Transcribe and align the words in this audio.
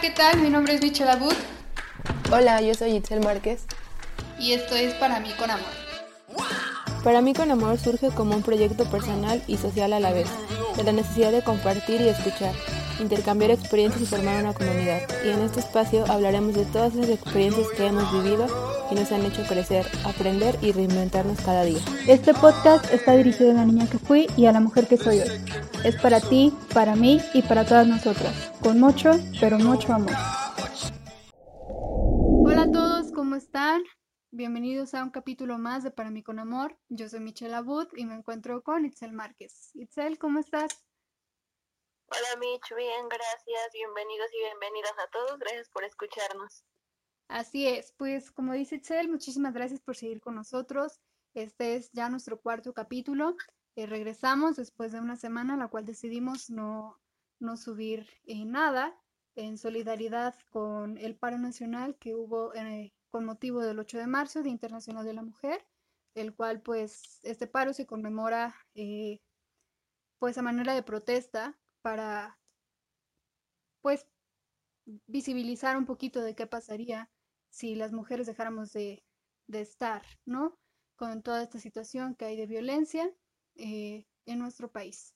Hola, 0.00 0.08
¿qué 0.08 0.16
tal? 0.16 0.40
Mi 0.40 0.48
nombre 0.48 0.74
es 0.74 0.80
Michelle 0.80 1.10
Abud. 1.10 1.34
Hola, 2.32 2.62
yo 2.62 2.72
soy 2.72 2.92
Itzel 2.92 3.20
Márquez. 3.20 3.66
Y 4.38 4.52
esto 4.52 4.74
es 4.74 4.94
Para 4.94 5.20
mí 5.20 5.28
con 5.38 5.50
amor. 5.50 5.66
Para 7.04 7.20
mí 7.20 7.34
con 7.34 7.50
amor 7.50 7.78
surge 7.78 8.08
como 8.08 8.34
un 8.34 8.42
proyecto 8.42 8.84
personal 8.86 9.42
y 9.46 9.58
social 9.58 9.92
a 9.92 10.00
la 10.00 10.10
vez, 10.14 10.28
de 10.78 10.84
la 10.84 10.92
necesidad 10.92 11.32
de 11.32 11.42
compartir 11.42 12.00
y 12.00 12.08
escuchar, 12.08 12.54
intercambiar 13.00 13.50
experiencias 13.50 14.02
y 14.02 14.06
formar 14.06 14.42
una 14.42 14.54
comunidad. 14.54 15.02
Y 15.24 15.30
en 15.30 15.40
este 15.40 15.60
espacio 15.60 16.04
hablaremos 16.08 16.54
de 16.54 16.64
todas 16.66 16.94
esas 16.94 17.08
experiencias 17.08 17.66
que 17.76 17.86
hemos 17.86 18.12
vivido 18.12 18.46
y 18.90 18.94
nos 18.94 19.10
han 19.12 19.24
hecho 19.24 19.42
crecer, 19.48 19.86
aprender 20.04 20.56
y 20.60 20.72
reinventarnos 20.72 21.40
cada 21.40 21.64
día. 21.64 21.80
Este 22.06 22.34
podcast 22.34 22.92
está 22.92 23.16
dirigido 23.16 23.50
a 23.52 23.54
la 23.54 23.64
niña 23.64 23.88
que 23.88 23.98
fui 23.98 24.26
y 24.36 24.46
a 24.46 24.52
la 24.52 24.60
mujer 24.60 24.86
que 24.86 24.96
soy 24.96 25.20
hoy. 25.20 25.30
Es 25.84 25.96
para 25.96 26.20
ti, 26.20 26.52
para 26.74 26.94
mí 26.94 27.20
y 27.32 27.42
para 27.42 27.64
todas 27.64 27.86
nosotras, 27.86 28.52
con 28.62 28.78
mucho, 28.78 29.12
pero 29.40 29.58
mucho 29.58 29.92
amor. 29.92 30.12
Hola 32.44 32.62
a 32.62 32.70
todos, 32.70 33.12
¿cómo 33.12 33.36
están? 33.36 33.82
Bienvenidos 34.32 34.94
a 34.94 35.02
un 35.02 35.10
capítulo 35.10 35.58
más 35.58 35.82
de 35.82 35.90
Para 35.90 36.10
mí 36.10 36.22
con 36.22 36.38
Amor. 36.38 36.78
Yo 36.88 37.08
soy 37.08 37.18
Michelle 37.18 37.54
Abud 37.54 37.88
y 37.96 38.04
me 38.06 38.14
encuentro 38.14 38.62
con 38.62 38.84
Itzel 38.84 39.12
Márquez. 39.12 39.70
Itzel, 39.74 40.18
¿cómo 40.18 40.38
estás? 40.38 40.84
Hola 42.12 42.40
Mich, 42.40 42.76
bien, 42.76 43.08
gracias. 43.08 43.72
Bienvenidos 43.72 44.26
y 44.34 44.38
bienvenidas 44.38 44.98
a 44.98 45.06
todos. 45.12 45.38
Gracias 45.38 45.68
por 45.68 45.84
escucharnos. 45.84 46.64
Así 47.28 47.68
es, 47.68 47.92
pues 47.96 48.32
como 48.32 48.52
dice 48.52 48.76
Itzel, 48.76 49.08
muchísimas 49.08 49.54
gracias 49.54 49.80
por 49.80 49.94
seguir 49.94 50.20
con 50.20 50.34
nosotros. 50.34 50.98
Este 51.34 51.76
es 51.76 51.92
ya 51.92 52.08
nuestro 52.08 52.40
cuarto 52.40 52.74
capítulo. 52.74 53.36
Eh, 53.76 53.86
regresamos 53.86 54.56
después 54.56 54.90
de 54.90 54.98
una 54.98 55.14
semana, 55.14 55.56
la 55.56 55.68
cual 55.68 55.86
decidimos 55.86 56.50
no, 56.50 56.98
no 57.38 57.56
subir 57.56 58.08
eh, 58.24 58.44
nada 58.44 59.00
en 59.36 59.56
solidaridad 59.56 60.34
con 60.50 60.98
el 60.98 61.14
paro 61.14 61.38
nacional 61.38 61.96
que 61.96 62.16
hubo 62.16 62.52
eh, 62.54 62.92
con 63.12 63.24
motivo 63.24 63.60
del 63.60 63.78
8 63.78 63.98
de 63.98 64.08
marzo, 64.08 64.42
Día 64.42 64.50
Internacional 64.50 65.04
de 65.04 65.14
la 65.14 65.22
Mujer, 65.22 65.64
el 66.16 66.34
cual 66.34 66.60
pues 66.60 67.20
este 67.22 67.46
paro 67.46 67.72
se 67.72 67.86
conmemora 67.86 68.56
pues 70.18 70.36
a 70.38 70.42
manera 70.42 70.74
de 70.74 70.82
protesta 70.82 71.59
para 71.82 72.40
pues 73.80 74.06
visibilizar 74.84 75.76
un 75.76 75.86
poquito 75.86 76.20
de 76.20 76.34
qué 76.34 76.46
pasaría 76.46 77.10
si 77.48 77.74
las 77.74 77.92
mujeres 77.92 78.26
dejáramos 78.26 78.72
de, 78.72 79.04
de 79.46 79.60
estar, 79.60 80.02
¿no? 80.24 80.60
Con 80.96 81.22
toda 81.22 81.42
esta 81.42 81.58
situación 81.58 82.14
que 82.14 82.26
hay 82.26 82.36
de 82.36 82.46
violencia 82.46 83.10
eh, 83.54 84.06
en 84.26 84.38
nuestro 84.38 84.70
país. 84.70 85.14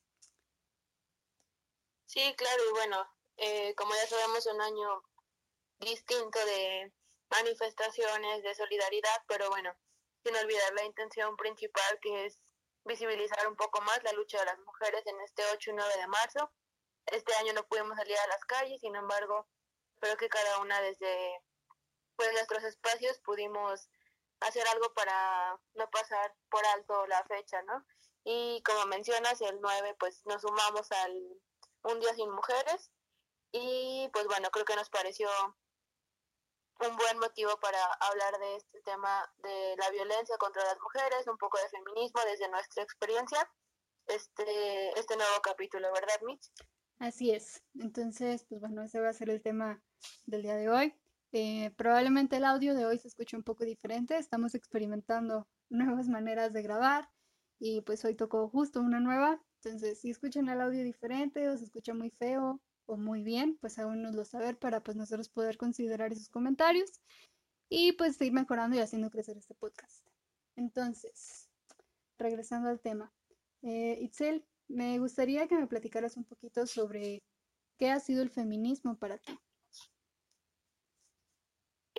Sí, 2.07 2.35
claro, 2.37 2.63
y 2.69 2.73
bueno, 2.73 3.09
eh, 3.37 3.75
como 3.75 3.95
ya 3.95 4.07
sabemos, 4.07 4.47
un 4.47 4.61
año 4.61 5.03
distinto 5.81 6.39
de 6.47 6.93
manifestaciones 7.31 8.43
de 8.43 8.55
solidaridad, 8.55 9.23
pero 9.27 9.49
bueno, 9.51 9.75
sin 10.25 10.37
olvidar 10.37 10.73
la 10.75 10.85
intención 10.85 11.37
principal 11.37 11.99
que 12.01 12.27
es 12.27 12.41
visibilizar 12.85 13.47
un 13.49 13.57
poco 13.57 13.81
más 13.83 14.03
la 14.03 14.13
lucha 14.13 14.39
de 14.39 14.47
las 14.47 14.59
mujeres 14.61 15.07
en 15.07 15.21
este 15.21 15.43
8 15.53 15.71
y 15.71 15.75
9 15.75 15.97
de 15.97 16.07
marzo. 16.07 16.53
Este 17.07 17.35
año 17.37 17.53
no 17.53 17.67
pudimos 17.67 17.97
salir 17.97 18.17
a 18.17 18.27
las 18.29 18.45
calles, 18.45 18.81
sin 18.81 18.97
embargo, 18.97 19.47
creo 20.01 20.17
que 20.17 20.29
cada 20.29 20.59
una 20.59 20.81
desde 20.81 21.43
pues, 22.17 22.33
nuestros 22.33 22.65
espacios 22.65 23.19
pudimos 23.21 23.89
hacer 24.41 24.67
algo 24.69 24.93
para 24.95 25.59
no 25.75 25.91
pasar 25.91 26.35
por 26.51 26.65
alto 26.67 27.07
la 27.07 27.25
fecha, 27.25 27.63
¿no? 27.63 27.85
Y 28.25 28.63
como 28.63 28.87
mencionas, 28.87 29.41
el 29.41 29.61
9 29.61 29.97
pues 29.99 30.25
nos 30.27 30.43
sumamos 30.43 30.91
al 30.93 31.13
Un 31.83 32.01
Día 32.01 32.15
Sin 32.15 32.31
Mujeres 32.31 32.91
y 33.53 34.09
pues 34.13 34.27
bueno, 34.27 34.51
creo 34.51 34.65
que 34.65 34.77
nos 34.77 34.91
pareció 34.91 35.29
un 36.81 36.97
buen 36.97 37.19
motivo 37.19 37.51
para 37.61 37.79
hablar 38.01 38.39
de 38.39 38.57
este 38.57 38.81
tema 38.83 39.31
de 39.43 39.77
la 39.79 39.91
violencia 39.91 40.37
contra 40.39 40.65
las 40.65 40.79
mujeres, 40.81 41.27
un 41.27 41.39
poco 41.39 41.59
de 41.59 41.69
feminismo 41.69 42.21
desde 42.25 42.49
nuestra 42.49 42.83
experiencia, 42.83 43.49
este, 44.07 44.99
este 44.99 45.17
nuevo 45.17 45.41
capítulo, 45.43 45.93
¿verdad, 45.93 46.21
Mitch? 46.27 46.51
Así 46.99 47.31
es. 47.31 47.63
Entonces, 47.75 48.45
pues 48.49 48.61
bueno, 48.61 48.83
ese 48.83 49.01
va 49.01 49.11
a 49.11 49.15
ser 49.15 49.31
el 49.31 49.43
tema 49.43 49.83
del 50.27 50.43
día 50.43 50.57
de 50.57 50.69
hoy. 50.69 50.95
Eh, 51.33 51.73
probablemente 51.77 52.37
el 52.37 52.45
audio 52.45 52.75
de 52.75 52.87
hoy 52.87 52.99
se 52.99 53.09
escuche 53.09 53.37
un 53.37 53.43
poco 53.43 53.65
diferente. 53.65 54.17
Estamos 54.17 54.55
experimentando 54.55 55.49
nuevas 55.69 56.09
maneras 56.09 56.53
de 56.53 56.63
grabar 56.63 57.11
y 57.59 57.81
pues 57.81 58.05
hoy 58.05 58.15
tocó 58.15 58.49
justo 58.49 58.81
una 58.81 59.01
nueva. 59.01 59.43
Entonces, 59.63 60.01
si 60.01 60.11
escuchan 60.11 60.49
el 60.49 60.61
audio 60.61 60.85
diferente 60.85 61.49
o 61.49 61.57
se 61.57 61.65
escucha 61.65 61.95
muy 61.95 62.11
feo 62.11 62.61
o 62.87 62.97
muy 62.97 63.23
bien, 63.23 63.57
pues 63.61 63.79
aún 63.79 64.03
nos 64.03 64.15
lo 64.15 64.25
saber 64.25 64.59
para 64.59 64.83
pues 64.83 64.97
nosotros 64.97 65.29
poder 65.29 65.57
considerar 65.57 66.13
esos 66.13 66.29
comentarios 66.29 66.91
y 67.69 67.93
pues 67.93 68.17
seguir 68.17 68.33
mejorando 68.33 68.77
y 68.77 68.81
haciendo 68.81 69.11
crecer 69.11 69.37
este 69.37 69.55
podcast. 69.55 70.07
Entonces, 70.57 71.49
regresando 72.19 72.69
al 72.69 72.81
tema. 72.81 73.13
Eh, 73.63 73.99
Itzel, 74.01 74.47
me 74.69 74.99
gustaría 74.99 75.49
que 75.49 75.57
me 75.57 75.67
platicaras 75.67 76.17
un 76.17 76.25
poquito 76.25 76.67
sobre 76.67 77.23
qué 77.79 77.91
ha 77.91 78.01
sido 78.01 78.23
el 78.23 78.31
feminismo 78.31 78.99
para 78.99 79.19
ti. 79.19 79.39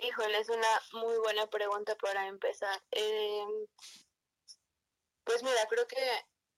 Híjole, 0.02 0.38
es 0.38 0.48
una 0.48 1.02
muy 1.02 1.18
buena 1.18 1.46
pregunta 1.48 1.96
para 1.96 2.28
empezar. 2.28 2.82
Eh, 2.92 3.44
pues 5.24 5.42
mira, 5.42 5.66
creo 5.68 5.86
que 5.86 5.96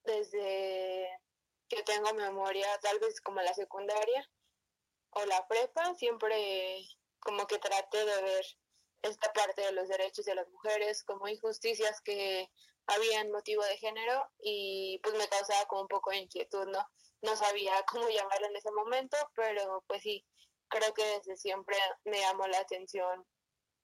desde 0.05 1.09
que 1.69 1.83
tengo 1.83 2.13
memoria, 2.15 2.67
tal 2.81 2.99
vez 2.99 3.21
como 3.21 3.41
la 3.43 3.55
secundaria 3.55 4.29
o 5.11 5.25
la 5.27 5.47
prepa, 5.47 5.95
siempre 5.95 6.87
como 7.21 7.47
que 7.47 7.59
traté 7.59 8.05
de 8.05 8.23
ver 8.23 8.45
esta 9.03 9.33
parte 9.33 9.63
de 9.63 9.73
los 9.73 9.89
derechos 9.89 10.25
de 10.25 10.35
las 10.35 10.49
mujeres 10.49 11.05
como 11.05 11.29
injusticias 11.29 12.01
que 12.01 12.51
había 12.87 13.21
en 13.21 13.31
motivo 13.31 13.63
de 13.65 13.77
género 13.77 14.31
y 14.41 14.99
pues 15.03 15.15
me 15.17 15.29
causaba 15.29 15.67
como 15.67 15.83
un 15.83 15.89
poco 15.89 16.11
de 16.11 16.19
inquietud, 16.19 16.67
¿no? 16.69 16.85
No 17.23 17.37
sabía 17.37 17.73
cómo 17.87 18.09
llamarlo 18.09 18.47
en 18.47 18.57
ese 18.57 18.71
momento, 18.71 19.17
pero 19.35 19.85
pues 19.87 20.03
sí, 20.03 20.27
creo 20.69 20.93
que 20.95 21.05
desde 21.05 21.37
siempre 21.37 21.77
me 22.05 22.21
llamó 22.21 22.47
la 22.47 22.59
atención 22.59 23.27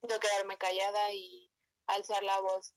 no 0.02 0.20
quedarme 0.20 0.56
callada 0.58 1.12
y 1.12 1.50
alzar 1.86 2.22
la 2.22 2.40
voz. 2.40 2.74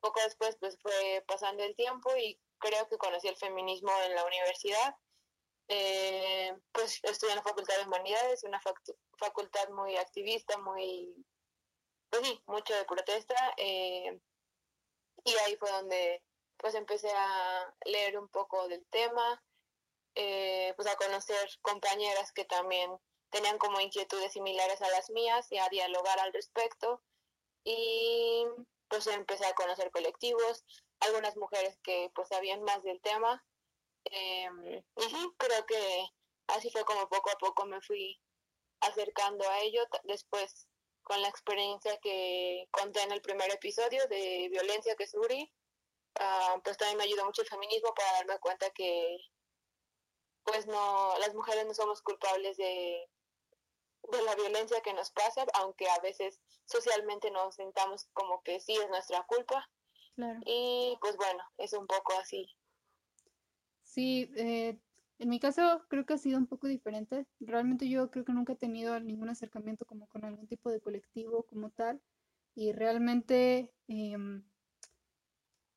Poco 0.00 0.20
después 0.20 0.56
pues 0.60 0.78
fue 0.80 1.24
pasando 1.26 1.62
el 1.64 1.74
tiempo 1.74 2.14
y 2.16 2.38
creo 2.58 2.88
que 2.88 2.98
conocí 2.98 3.28
el 3.28 3.36
feminismo 3.36 3.90
en 4.04 4.14
la 4.14 4.24
universidad. 4.24 4.96
Eh, 5.68 6.54
pues 6.72 7.00
estudié 7.02 7.32
en 7.32 7.38
la 7.38 7.42
Facultad 7.42 7.76
de 7.76 7.86
Humanidades, 7.86 8.44
una 8.44 8.60
facultad 9.18 9.68
muy 9.70 9.96
activista, 9.96 10.56
muy, 10.58 11.14
pues 12.10 12.26
sí, 12.26 12.42
mucho 12.46 12.74
de 12.74 12.84
protesta. 12.84 13.54
Eh, 13.56 14.20
y 15.24 15.34
ahí 15.44 15.56
fue 15.56 15.70
donde 15.70 16.22
pues 16.56 16.74
empecé 16.74 17.10
a 17.10 17.74
leer 17.84 18.18
un 18.18 18.28
poco 18.28 18.68
del 18.68 18.86
tema, 18.86 19.42
eh, 20.14 20.72
pues 20.76 20.88
a 20.88 20.96
conocer 20.96 21.48
compañeras 21.62 22.32
que 22.32 22.44
también 22.44 22.90
tenían 23.30 23.58
como 23.58 23.80
inquietudes 23.80 24.32
similares 24.32 24.80
a 24.80 24.88
las 24.88 25.10
mías 25.10 25.50
y 25.50 25.58
a 25.58 25.68
dialogar 25.68 26.18
al 26.20 26.32
respecto. 26.32 27.02
Y 27.64 28.46
pues 28.88 29.06
empecé 29.08 29.44
a 29.46 29.54
conocer 29.54 29.90
colectivos, 29.90 30.64
algunas 31.00 31.36
mujeres 31.36 31.78
que 31.82 32.10
pues 32.14 32.28
sabían 32.28 32.62
más 32.62 32.82
del 32.82 33.00
tema. 33.00 33.44
Eh, 34.04 34.82
y 34.96 35.02
sí, 35.02 35.28
creo 35.36 35.66
que 35.66 36.08
así 36.48 36.70
fue 36.70 36.84
como 36.84 37.08
poco 37.08 37.30
a 37.30 37.38
poco 37.38 37.66
me 37.66 37.80
fui 37.80 38.20
acercando 38.80 39.48
a 39.48 39.60
ello. 39.60 39.82
Después, 40.04 40.68
con 41.02 41.20
la 41.22 41.28
experiencia 41.28 41.98
que 41.98 42.68
conté 42.70 43.02
en 43.02 43.12
el 43.12 43.22
primer 43.22 43.50
episodio 43.52 44.06
de 44.08 44.48
violencia 44.50 44.96
que 44.96 45.06
sufrí, 45.06 45.52
uh, 46.20 46.60
pues 46.62 46.76
también 46.76 46.98
me 46.98 47.04
ayudó 47.04 47.24
mucho 47.24 47.42
el 47.42 47.48
feminismo 47.48 47.94
para 47.94 48.12
darme 48.12 48.38
cuenta 48.38 48.70
que 48.70 49.18
pues 50.44 50.66
no, 50.66 51.18
las 51.18 51.34
mujeres 51.34 51.66
no 51.66 51.74
somos 51.74 52.02
culpables 52.02 52.56
de, 52.56 53.10
de 54.10 54.22
la 54.22 54.34
violencia 54.36 54.80
que 54.80 54.94
nos 54.94 55.10
pasa, 55.10 55.44
aunque 55.54 55.88
a 55.88 55.98
veces 55.98 56.40
socialmente 56.64 57.30
nos 57.30 57.56
sentamos 57.56 58.08
como 58.12 58.42
que 58.42 58.60
sí 58.60 58.76
es 58.76 58.88
nuestra 58.88 59.24
culpa, 59.24 59.68
y 60.44 60.96
pues 61.00 61.16
bueno, 61.16 61.42
es 61.58 61.72
un 61.72 61.86
poco 61.86 62.12
así. 62.20 62.46
Sí, 63.82 64.30
eh, 64.36 64.78
en 65.18 65.28
mi 65.28 65.40
caso 65.40 65.82
creo 65.88 66.04
que 66.04 66.14
ha 66.14 66.18
sido 66.18 66.38
un 66.38 66.46
poco 66.46 66.66
diferente. 66.66 67.26
Realmente 67.40 67.88
yo 67.88 68.10
creo 68.10 68.24
que 68.24 68.32
nunca 68.32 68.54
he 68.54 68.56
tenido 68.56 68.98
ningún 69.00 69.28
acercamiento 69.28 69.86
como 69.86 70.06
con 70.08 70.24
algún 70.24 70.46
tipo 70.46 70.70
de 70.70 70.80
colectivo 70.80 71.44
como 71.44 71.70
tal. 71.70 72.00
Y 72.54 72.72
realmente 72.72 73.72
em, 73.88 74.42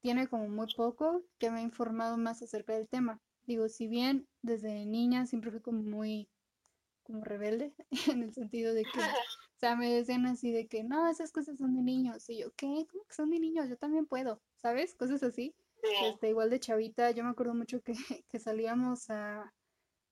tiene 0.01 0.27
como 0.27 0.47
muy 0.47 0.67
poco 0.75 1.23
que 1.37 1.51
me 1.51 1.59
ha 1.59 1.63
informado 1.63 2.17
más 2.17 2.41
acerca 2.41 2.73
del 2.73 2.87
tema. 2.87 3.21
Digo, 3.45 3.67
si 3.69 3.87
bien 3.87 4.27
desde 4.41 4.85
niña 4.85 5.25
siempre 5.25 5.51
fui 5.51 5.61
como 5.61 5.81
muy 5.81 6.29
como 7.03 7.23
rebelde, 7.23 7.73
en 8.19 8.23
el 8.23 8.33
sentido 8.33 8.73
de 8.73 8.83
que, 8.83 8.91
o 9.59 9.61
sea, 9.61 9.75
me 9.75 9.93
decían 9.93 10.25
así 10.25 10.53
de 10.53 10.67
que, 10.67 10.85
no, 10.85 11.09
esas 11.09 11.33
cosas 11.33 11.57
son 11.57 11.75
de 11.75 11.81
niños. 11.81 12.29
Y 12.29 12.39
yo, 12.39 12.53
¿qué? 12.55 12.87
¿Cómo 12.89 13.03
que 13.03 13.13
son 13.13 13.29
de 13.29 13.39
niños? 13.41 13.67
Yo 13.67 13.75
también 13.75 14.05
puedo, 14.05 14.41
¿sabes? 14.55 14.95
Cosas 14.95 15.21
así. 15.21 15.53
Este, 16.05 16.29
igual 16.29 16.49
de 16.49 16.61
chavita, 16.61 17.11
yo 17.11 17.25
me 17.25 17.31
acuerdo 17.31 17.53
mucho 17.53 17.81
que, 17.81 17.91
que 18.29 18.39
salíamos 18.39 19.09
a... 19.09 19.53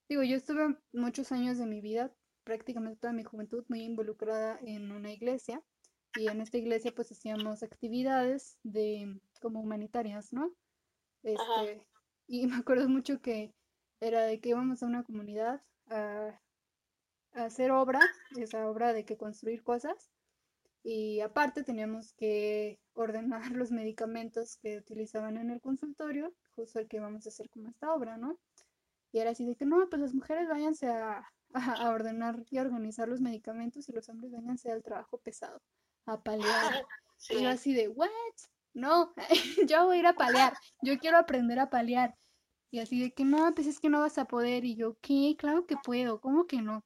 Digo, 0.10 0.22
yo 0.24 0.36
estuve 0.36 0.78
muchos 0.92 1.32
años 1.32 1.58
de 1.58 1.66
mi 1.66 1.80
vida 1.80 2.14
prácticamente 2.44 3.00
toda 3.00 3.14
mi 3.14 3.24
juventud 3.24 3.64
muy 3.70 3.84
involucrada 3.84 4.60
en 4.62 4.92
una 4.92 5.14
iglesia 5.14 5.64
y 6.18 6.28
en 6.28 6.42
esta 6.42 6.58
iglesia 6.58 6.94
pues 6.94 7.10
hacíamos 7.10 7.64
actividades 7.64 8.58
de 8.64 9.18
como 9.42 9.62
humanitarias, 9.62 10.34
¿no? 10.34 10.52
Este, 11.24 11.86
y 12.28 12.48
me 12.48 12.58
acuerdo 12.58 12.90
mucho 12.90 13.22
que 13.22 13.54
era 14.02 14.24
de 14.24 14.42
que 14.42 14.50
íbamos 14.50 14.84
a 14.84 14.88
una 14.88 15.04
comunidad 15.04 15.62
a 15.90 16.38
hacer 17.46 17.72
obra, 17.72 18.02
esa 18.38 18.68
obra 18.70 18.94
de 18.94 19.06
que 19.06 19.18
construir 19.18 19.64
cosas 19.64 20.12
y 20.90 21.20
aparte 21.20 21.64
teníamos 21.64 22.14
que 22.14 22.80
ordenar 22.94 23.42
los 23.52 23.72
medicamentos 23.72 24.56
que 24.56 24.78
utilizaban 24.78 25.36
en 25.36 25.52
el 25.52 25.60
consultorio, 25.60 26.34
justo 26.56 26.80
el 26.80 26.88
que 26.88 26.96
íbamos 26.96 27.26
a 27.26 27.30
hacer 27.30 27.50
como 27.50 27.68
esta 27.68 27.94
obra, 27.94 28.18
¿no? 28.18 28.40
Y 29.12 29.20
era 29.20 29.32
así 29.32 29.46
de 29.46 29.56
que 29.56 29.66
no, 29.66 29.86
pues 29.90 30.02
las 30.02 30.14
mujeres 30.14 30.48
váyanse 30.48 30.88
a, 30.88 31.30
a, 31.54 31.90
ordenar 31.90 32.46
y 32.50 32.58
a 32.58 32.62
organizar 32.62 33.10
los 33.10 33.20
medicamentos 33.20 33.90
y 33.90 33.92
los 33.92 34.08
hombres 34.08 34.32
váyanse 34.32 34.72
al 34.72 34.82
trabajo 34.82 35.18
pesado, 35.18 35.62
a 36.06 36.22
palear. 36.22 36.86
Y 37.32 37.42
yo 37.42 37.50
así 37.50 37.74
de, 37.74 37.88
¿what? 37.88 38.10
No, 38.76 39.12
yo 39.68 39.86
voy 39.88 39.98
a 39.98 40.00
ir 40.00 40.06
a 40.06 40.14
palear, 40.14 40.54
yo 40.84 41.00
quiero 41.00 41.18
aprender 41.18 41.60
a 41.60 41.72
palear. 41.72 42.16
Y 42.70 42.80
así 42.80 43.02
de 43.02 43.12
que 43.12 43.26
no, 43.26 43.56
pues 43.56 43.66
es 43.66 43.80
que 43.80 43.90
no 43.90 44.02
vas 44.02 44.20
a 44.20 44.26
poder. 44.26 44.66
Y 44.66 44.76
yo, 44.76 44.98
¿qué? 45.02 45.36
Claro 45.36 45.66
que 45.66 45.78
puedo, 45.84 46.22
¿cómo 46.22 46.46
que 46.46 46.62
no? 46.62 46.86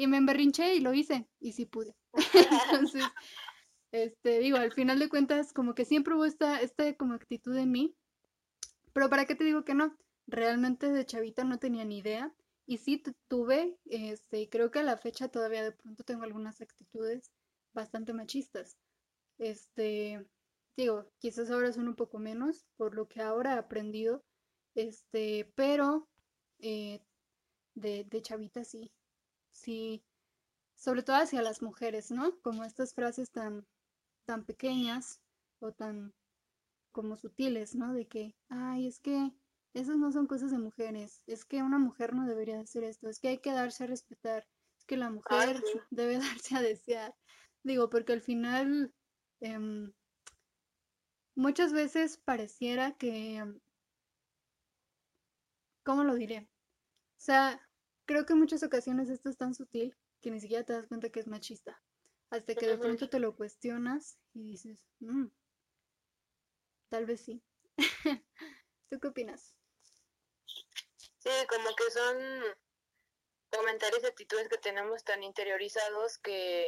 Y 0.00 0.06
me 0.06 0.16
emberrinché 0.16 0.76
y 0.76 0.80
lo 0.80 0.94
hice, 0.94 1.28
y 1.40 1.52
sí 1.52 1.66
pude. 1.66 1.94
Entonces, 2.88 3.04
este, 3.92 4.38
digo, 4.38 4.56
al 4.56 4.72
final 4.72 4.98
de 4.98 5.10
cuentas, 5.10 5.52
como 5.52 5.74
que 5.74 5.84
siempre 5.84 6.14
hubo 6.14 6.24
esta, 6.24 6.62
esta 6.62 6.96
como 6.96 7.12
actitud 7.12 7.54
en 7.54 7.70
mí. 7.70 7.94
Pero 8.94 9.10
¿para 9.10 9.26
qué 9.26 9.34
te 9.34 9.44
digo 9.44 9.62
que 9.62 9.74
no? 9.74 9.94
Realmente 10.26 10.90
de 10.90 11.04
chavita 11.04 11.44
no 11.44 11.58
tenía 11.58 11.84
ni 11.84 11.98
idea. 11.98 12.34
Y 12.64 12.78
sí 12.78 13.02
tuve, 13.28 13.76
este, 13.84 14.48
creo 14.48 14.70
que 14.70 14.78
a 14.78 14.84
la 14.84 14.96
fecha 14.96 15.28
todavía 15.28 15.62
de 15.62 15.72
pronto 15.72 16.02
tengo 16.02 16.22
algunas 16.22 16.62
actitudes 16.62 17.30
bastante 17.74 18.14
machistas. 18.14 18.78
Este, 19.36 20.26
digo, 20.78 21.10
quizás 21.18 21.50
ahora 21.50 21.74
son 21.74 21.88
un 21.88 21.94
poco 21.94 22.18
menos 22.18 22.64
por 22.78 22.94
lo 22.94 23.06
que 23.06 23.20
ahora 23.20 23.52
he 23.52 23.58
aprendido, 23.58 24.24
este, 24.74 25.52
pero 25.54 26.08
eh, 26.58 27.02
de, 27.74 28.04
de 28.04 28.22
chavita 28.22 28.64
sí, 28.64 28.90
sobre 30.74 31.02
todo 31.02 31.16
hacia 31.16 31.42
las 31.42 31.62
mujeres, 31.62 32.10
¿no? 32.10 32.40
Como 32.40 32.64
estas 32.64 32.94
frases 32.94 33.30
tan, 33.30 33.66
tan 34.24 34.44
pequeñas 34.44 35.20
o 35.60 35.72
tan 35.72 36.14
como 36.92 37.16
sutiles, 37.16 37.74
¿no? 37.74 37.92
De 37.92 38.06
que, 38.06 38.34
ay, 38.48 38.86
es 38.86 38.98
que 38.98 39.32
esas 39.74 39.96
no 39.96 40.10
son 40.10 40.26
cosas 40.26 40.50
de 40.50 40.58
mujeres, 40.58 41.22
es 41.26 41.44
que 41.44 41.62
una 41.62 41.78
mujer 41.78 42.14
no 42.14 42.26
debería 42.26 42.58
hacer 42.60 42.84
esto, 42.84 43.08
es 43.08 43.20
que 43.20 43.28
hay 43.28 43.38
que 43.38 43.52
darse 43.52 43.84
a 43.84 43.86
respetar, 43.86 44.48
es 44.78 44.84
que 44.84 44.96
la 44.96 45.10
mujer 45.10 45.62
debe 45.90 46.18
darse 46.18 46.56
a 46.56 46.62
desear. 46.62 47.14
Digo, 47.62 47.90
porque 47.90 48.12
al 48.12 48.22
final 48.22 48.92
em, 49.40 49.92
muchas 51.34 51.72
veces 51.72 52.16
pareciera 52.18 52.92
que, 52.96 53.36
em, 53.36 53.60
¿cómo 55.84 56.04
lo 56.04 56.14
diré? 56.14 56.48
O 57.18 57.22
sea, 57.22 57.60
creo 58.10 58.26
que 58.26 58.32
en 58.32 58.40
muchas 58.40 58.64
ocasiones 58.64 59.08
esto 59.08 59.28
es 59.28 59.36
tan 59.36 59.54
sutil 59.54 59.96
que 60.20 60.32
ni 60.32 60.40
siquiera 60.40 60.64
te 60.64 60.72
das 60.72 60.88
cuenta 60.88 61.10
que 61.10 61.20
es 61.20 61.28
machista. 61.28 61.80
Hasta 62.30 62.56
que 62.56 62.66
de 62.66 62.76
pronto 62.76 63.08
te 63.08 63.20
lo 63.20 63.36
cuestionas 63.36 64.18
y 64.34 64.42
dices, 64.42 64.84
mm, 64.98 65.26
tal 66.88 67.06
vez 67.06 67.20
sí. 67.20 67.40
¿Tú 68.90 68.98
qué 68.98 69.06
opinas? 69.06 69.54
Sí, 70.44 71.30
como 71.48 71.68
que 71.76 71.88
son 71.92 72.16
comentarios 73.52 74.02
y 74.02 74.06
actitudes 74.06 74.48
que 74.48 74.58
tenemos 74.58 75.04
tan 75.04 75.22
interiorizados 75.22 76.18
que 76.18 76.66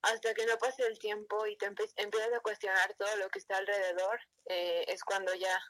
hasta 0.00 0.32
que 0.32 0.46
no 0.46 0.56
pase 0.56 0.86
el 0.86 0.98
tiempo 0.98 1.46
y 1.46 1.58
te 1.58 1.66
empiezas 1.66 2.32
a 2.32 2.40
cuestionar 2.40 2.94
todo 2.94 3.14
lo 3.16 3.28
que 3.28 3.40
está 3.40 3.58
alrededor, 3.58 4.20
eh, 4.46 4.86
es 4.88 5.04
cuando 5.04 5.34
ya 5.34 5.60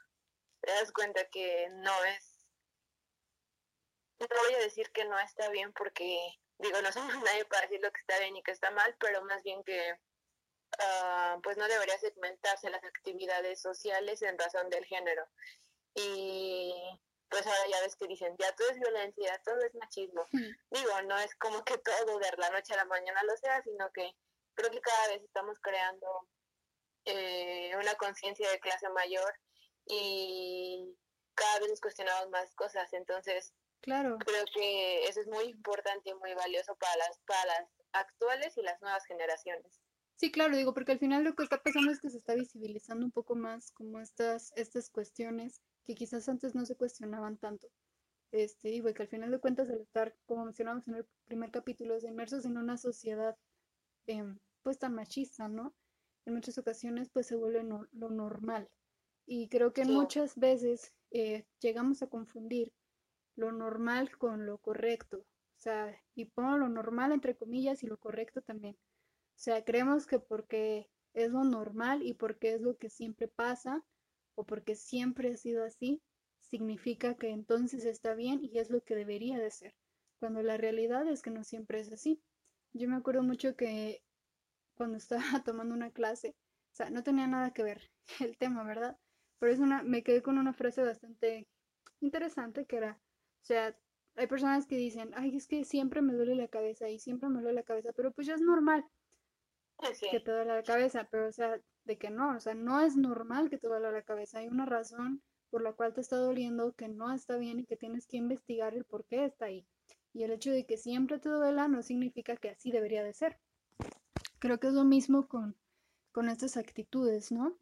te 0.61 0.71
das 0.71 0.93
cuenta 0.93 1.25
que 1.25 1.67
no 1.71 2.05
es 2.05 2.32
no 4.19 4.27
voy 4.45 4.55
a 4.55 4.59
decir 4.59 4.91
que 4.91 5.05
no 5.05 5.19
está 5.19 5.49
bien 5.49 5.73
porque, 5.73 6.39
digo, 6.59 6.81
no 6.81 6.91
somos 6.93 7.15
nadie 7.23 7.45
para 7.45 7.63
decir 7.63 7.81
lo 7.81 7.91
que 7.91 8.01
está 8.01 8.19
bien 8.19 8.35
y 8.35 8.43
que 8.43 8.51
está 8.51 8.71
mal, 8.71 8.95
pero 8.99 9.23
más 9.23 9.43
bien 9.43 9.63
que 9.63 9.97
uh, 10.79 11.41
pues 11.41 11.57
no 11.57 11.67
debería 11.67 11.97
segmentarse 11.99 12.69
las 12.69 12.83
actividades 12.83 13.61
sociales 13.61 14.21
en 14.21 14.37
razón 14.37 14.69
del 14.69 14.85
género. 14.85 15.25
Y 15.95 16.73
pues 17.29 17.45
ahora 17.47 17.67
ya 17.69 17.81
ves 17.81 17.95
que 17.95 18.07
dicen, 18.07 18.35
ya 18.37 18.55
todo 18.55 18.69
es 18.69 18.79
violencia, 18.79 19.41
todo 19.43 19.59
es 19.63 19.73
machismo. 19.75 20.27
Digo, 20.31 21.01
no 21.03 21.17
es 21.17 21.35
como 21.35 21.63
que 21.63 21.77
todo 21.79 22.19
de 22.19 22.31
la 22.37 22.49
noche 22.51 22.73
a 22.73 22.77
la 22.77 22.85
mañana 22.85 23.23
lo 23.23 23.35
sea, 23.37 23.61
sino 23.63 23.91
que 23.91 24.15
creo 24.53 24.69
que 24.69 24.81
cada 24.81 25.07
vez 25.07 25.23
estamos 25.23 25.59
creando 25.59 26.27
eh, 27.05 27.75
una 27.75 27.95
conciencia 27.95 28.49
de 28.51 28.59
clase 28.59 28.87
mayor 28.89 29.33
y 29.87 30.95
cada 31.33 31.59
vez 31.59 31.69
nos 31.69 31.81
cuestionamos 31.81 32.29
más 32.29 32.53
cosas. 32.55 32.93
Entonces, 32.93 33.53
Claro. 33.83 34.17
Creo 34.19 34.45
que 34.53 35.03
eso 35.03 35.19
es 35.19 35.27
muy 35.27 35.43
importante 35.43 36.09
y 36.09 36.13
muy 36.13 36.33
valioso 36.33 36.73
para 36.77 36.95
las, 36.95 37.19
para 37.27 37.45
las 37.45 37.69
actuales 37.91 38.57
y 38.57 38.61
las 38.61 38.81
nuevas 38.81 39.05
generaciones. 39.05 39.81
Sí, 40.15 40.31
claro, 40.31 40.55
digo, 40.55 40.73
porque 40.73 40.93
al 40.93 40.99
final 40.99 41.25
lo 41.25 41.35
que 41.35 41.43
está 41.43 41.61
pasando 41.61 41.91
es 41.91 41.99
que 41.99 42.09
se 42.09 42.17
está 42.17 42.33
visibilizando 42.33 43.05
un 43.05 43.11
poco 43.11 43.35
más 43.35 43.71
como 43.71 43.99
estas, 43.99 44.53
estas 44.55 44.89
cuestiones 44.89 45.61
que 45.83 45.95
quizás 45.95 46.29
antes 46.29 46.55
no 46.55 46.65
se 46.65 46.77
cuestionaban 46.77 47.37
tanto. 47.37 47.67
Este, 48.31 48.69
y 48.69 48.81
que 48.81 49.01
al 49.01 49.09
final 49.09 49.31
de 49.31 49.39
cuentas 49.39 49.69
al 49.69 49.81
estar, 49.81 50.15
como 50.25 50.45
mencionamos 50.45 50.87
en 50.87 50.95
el 50.95 51.05
primer 51.25 51.51
capítulo, 51.51 51.97
inmersos 51.99 52.45
en 52.45 52.57
una 52.57 52.77
sociedad 52.77 53.35
em, 54.07 54.39
pues 54.61 54.79
tan 54.79 54.95
machista, 54.95 55.49
¿no? 55.49 55.75
En 56.25 56.35
muchas 56.35 56.57
ocasiones 56.57 57.09
pues 57.09 57.27
se 57.27 57.35
vuelve 57.35 57.63
lo 57.63 58.09
normal. 58.09 58.69
Y 59.25 59.49
creo 59.49 59.73
que 59.73 59.83
muchas 59.83 60.37
veces 60.37 60.93
eh, 61.11 61.45
llegamos 61.59 62.01
a 62.01 62.07
confundir 62.07 62.71
lo 63.35 63.51
normal 63.51 64.17
con 64.17 64.45
lo 64.45 64.57
correcto. 64.57 65.19
O 65.19 65.61
sea, 65.63 65.97
y 66.15 66.25
pongo 66.25 66.57
lo 66.57 66.69
normal 66.69 67.11
entre 67.11 67.35
comillas 67.35 67.83
y 67.83 67.87
lo 67.87 67.97
correcto 67.97 68.41
también. 68.41 68.75
O 68.75 69.39
sea, 69.39 69.63
creemos 69.63 70.05
que 70.07 70.19
porque 70.19 70.89
es 71.13 71.31
lo 71.31 71.43
normal 71.43 72.03
y 72.03 72.13
porque 72.13 72.53
es 72.53 72.61
lo 72.61 72.77
que 72.77 72.89
siempre 72.89 73.27
pasa 73.27 73.83
o 74.35 74.45
porque 74.45 74.75
siempre 74.75 75.31
ha 75.31 75.37
sido 75.37 75.63
así, 75.63 76.01
significa 76.39 77.15
que 77.15 77.29
entonces 77.29 77.85
está 77.85 78.13
bien 78.13 78.39
y 78.43 78.59
es 78.59 78.69
lo 78.69 78.81
que 78.81 78.95
debería 78.95 79.37
de 79.37 79.51
ser, 79.51 79.75
cuando 80.19 80.41
la 80.43 80.57
realidad 80.57 81.07
es 81.07 81.21
que 81.21 81.31
no 81.31 81.43
siempre 81.43 81.79
es 81.79 81.91
así. 81.91 82.21
Yo 82.73 82.89
me 82.89 82.95
acuerdo 82.95 83.23
mucho 83.23 83.55
que 83.55 84.03
cuando 84.75 84.97
estaba 84.97 85.23
tomando 85.45 85.75
una 85.75 85.91
clase, 85.91 86.35
o 86.71 86.75
sea, 86.75 86.89
no 86.89 87.03
tenía 87.03 87.27
nada 87.27 87.51
que 87.51 87.63
ver 87.63 87.91
el 88.19 88.37
tema, 88.37 88.63
¿verdad? 88.63 88.97
Pero 89.39 89.51
es 89.51 89.59
una, 89.59 89.83
me 89.83 90.03
quedé 90.03 90.21
con 90.21 90.37
una 90.37 90.53
frase 90.53 90.83
bastante 90.83 91.47
interesante 91.99 92.65
que 92.65 92.77
era, 92.77 92.99
o 93.43 93.45
sea, 93.45 93.77
hay 94.15 94.27
personas 94.27 94.65
que 94.67 94.77
dicen, 94.77 95.11
ay, 95.15 95.35
es 95.35 95.47
que 95.47 95.65
siempre 95.65 96.01
me 96.01 96.13
duele 96.13 96.33
la 96.35 96.47
cabeza 96.47 96.89
y 96.89 96.97
siempre 96.97 97.27
me 97.27 97.41
duele 97.41 97.55
la 97.55 97.63
cabeza, 97.63 97.91
pero 97.93 98.11
pues 98.11 98.25
ya 98.25 98.35
es 98.35 98.41
normal 98.41 98.85
que 100.11 100.21
te 100.21 100.31
duele 100.31 100.55
la 100.55 100.63
cabeza, 100.63 101.07
pero 101.11 101.27
o 101.27 101.31
sea, 101.33 101.59
de 101.83 101.97
que 101.97 102.09
no, 102.09 102.37
o 102.37 102.39
sea, 102.39 102.53
no 102.53 102.79
es 102.79 102.95
normal 102.95 103.49
que 103.49 103.57
te 103.57 103.67
duele 103.67 103.91
la 103.91 104.03
cabeza, 104.03 104.39
hay 104.39 104.47
una 104.47 104.65
razón 104.65 105.21
por 105.49 105.61
la 105.61 105.73
cual 105.73 105.93
te 105.93 105.99
está 105.99 106.15
doliendo 106.15 106.73
que 106.73 106.87
no 106.87 107.13
está 107.13 107.35
bien 107.35 107.59
y 107.59 107.65
que 107.65 107.75
tienes 107.75 108.07
que 108.07 108.15
investigar 108.15 108.73
el 108.75 108.85
por 108.85 109.05
qué 109.05 109.25
está 109.25 109.45
ahí. 109.45 109.67
Y 110.13 110.23
el 110.23 110.31
hecho 110.31 110.51
de 110.51 110.65
que 110.65 110.77
siempre 110.77 111.19
te 111.19 111.27
duela 111.27 111.67
no 111.67 111.83
significa 111.83 112.37
que 112.37 112.49
así 112.49 112.71
debería 112.71 113.03
de 113.03 113.13
ser. 113.13 113.37
Creo 114.39 114.59
que 114.59 114.67
es 114.67 114.73
lo 114.73 114.85
mismo 114.85 115.27
con, 115.27 115.57
con 116.11 116.29
estas 116.29 116.55
actitudes, 116.55 117.31
¿no? 117.31 117.57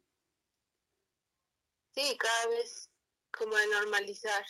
Sí, 1.94 2.16
cada 2.18 2.46
vez 2.48 2.88
como 3.36 3.56
de 3.56 3.66
normalizar 3.68 4.44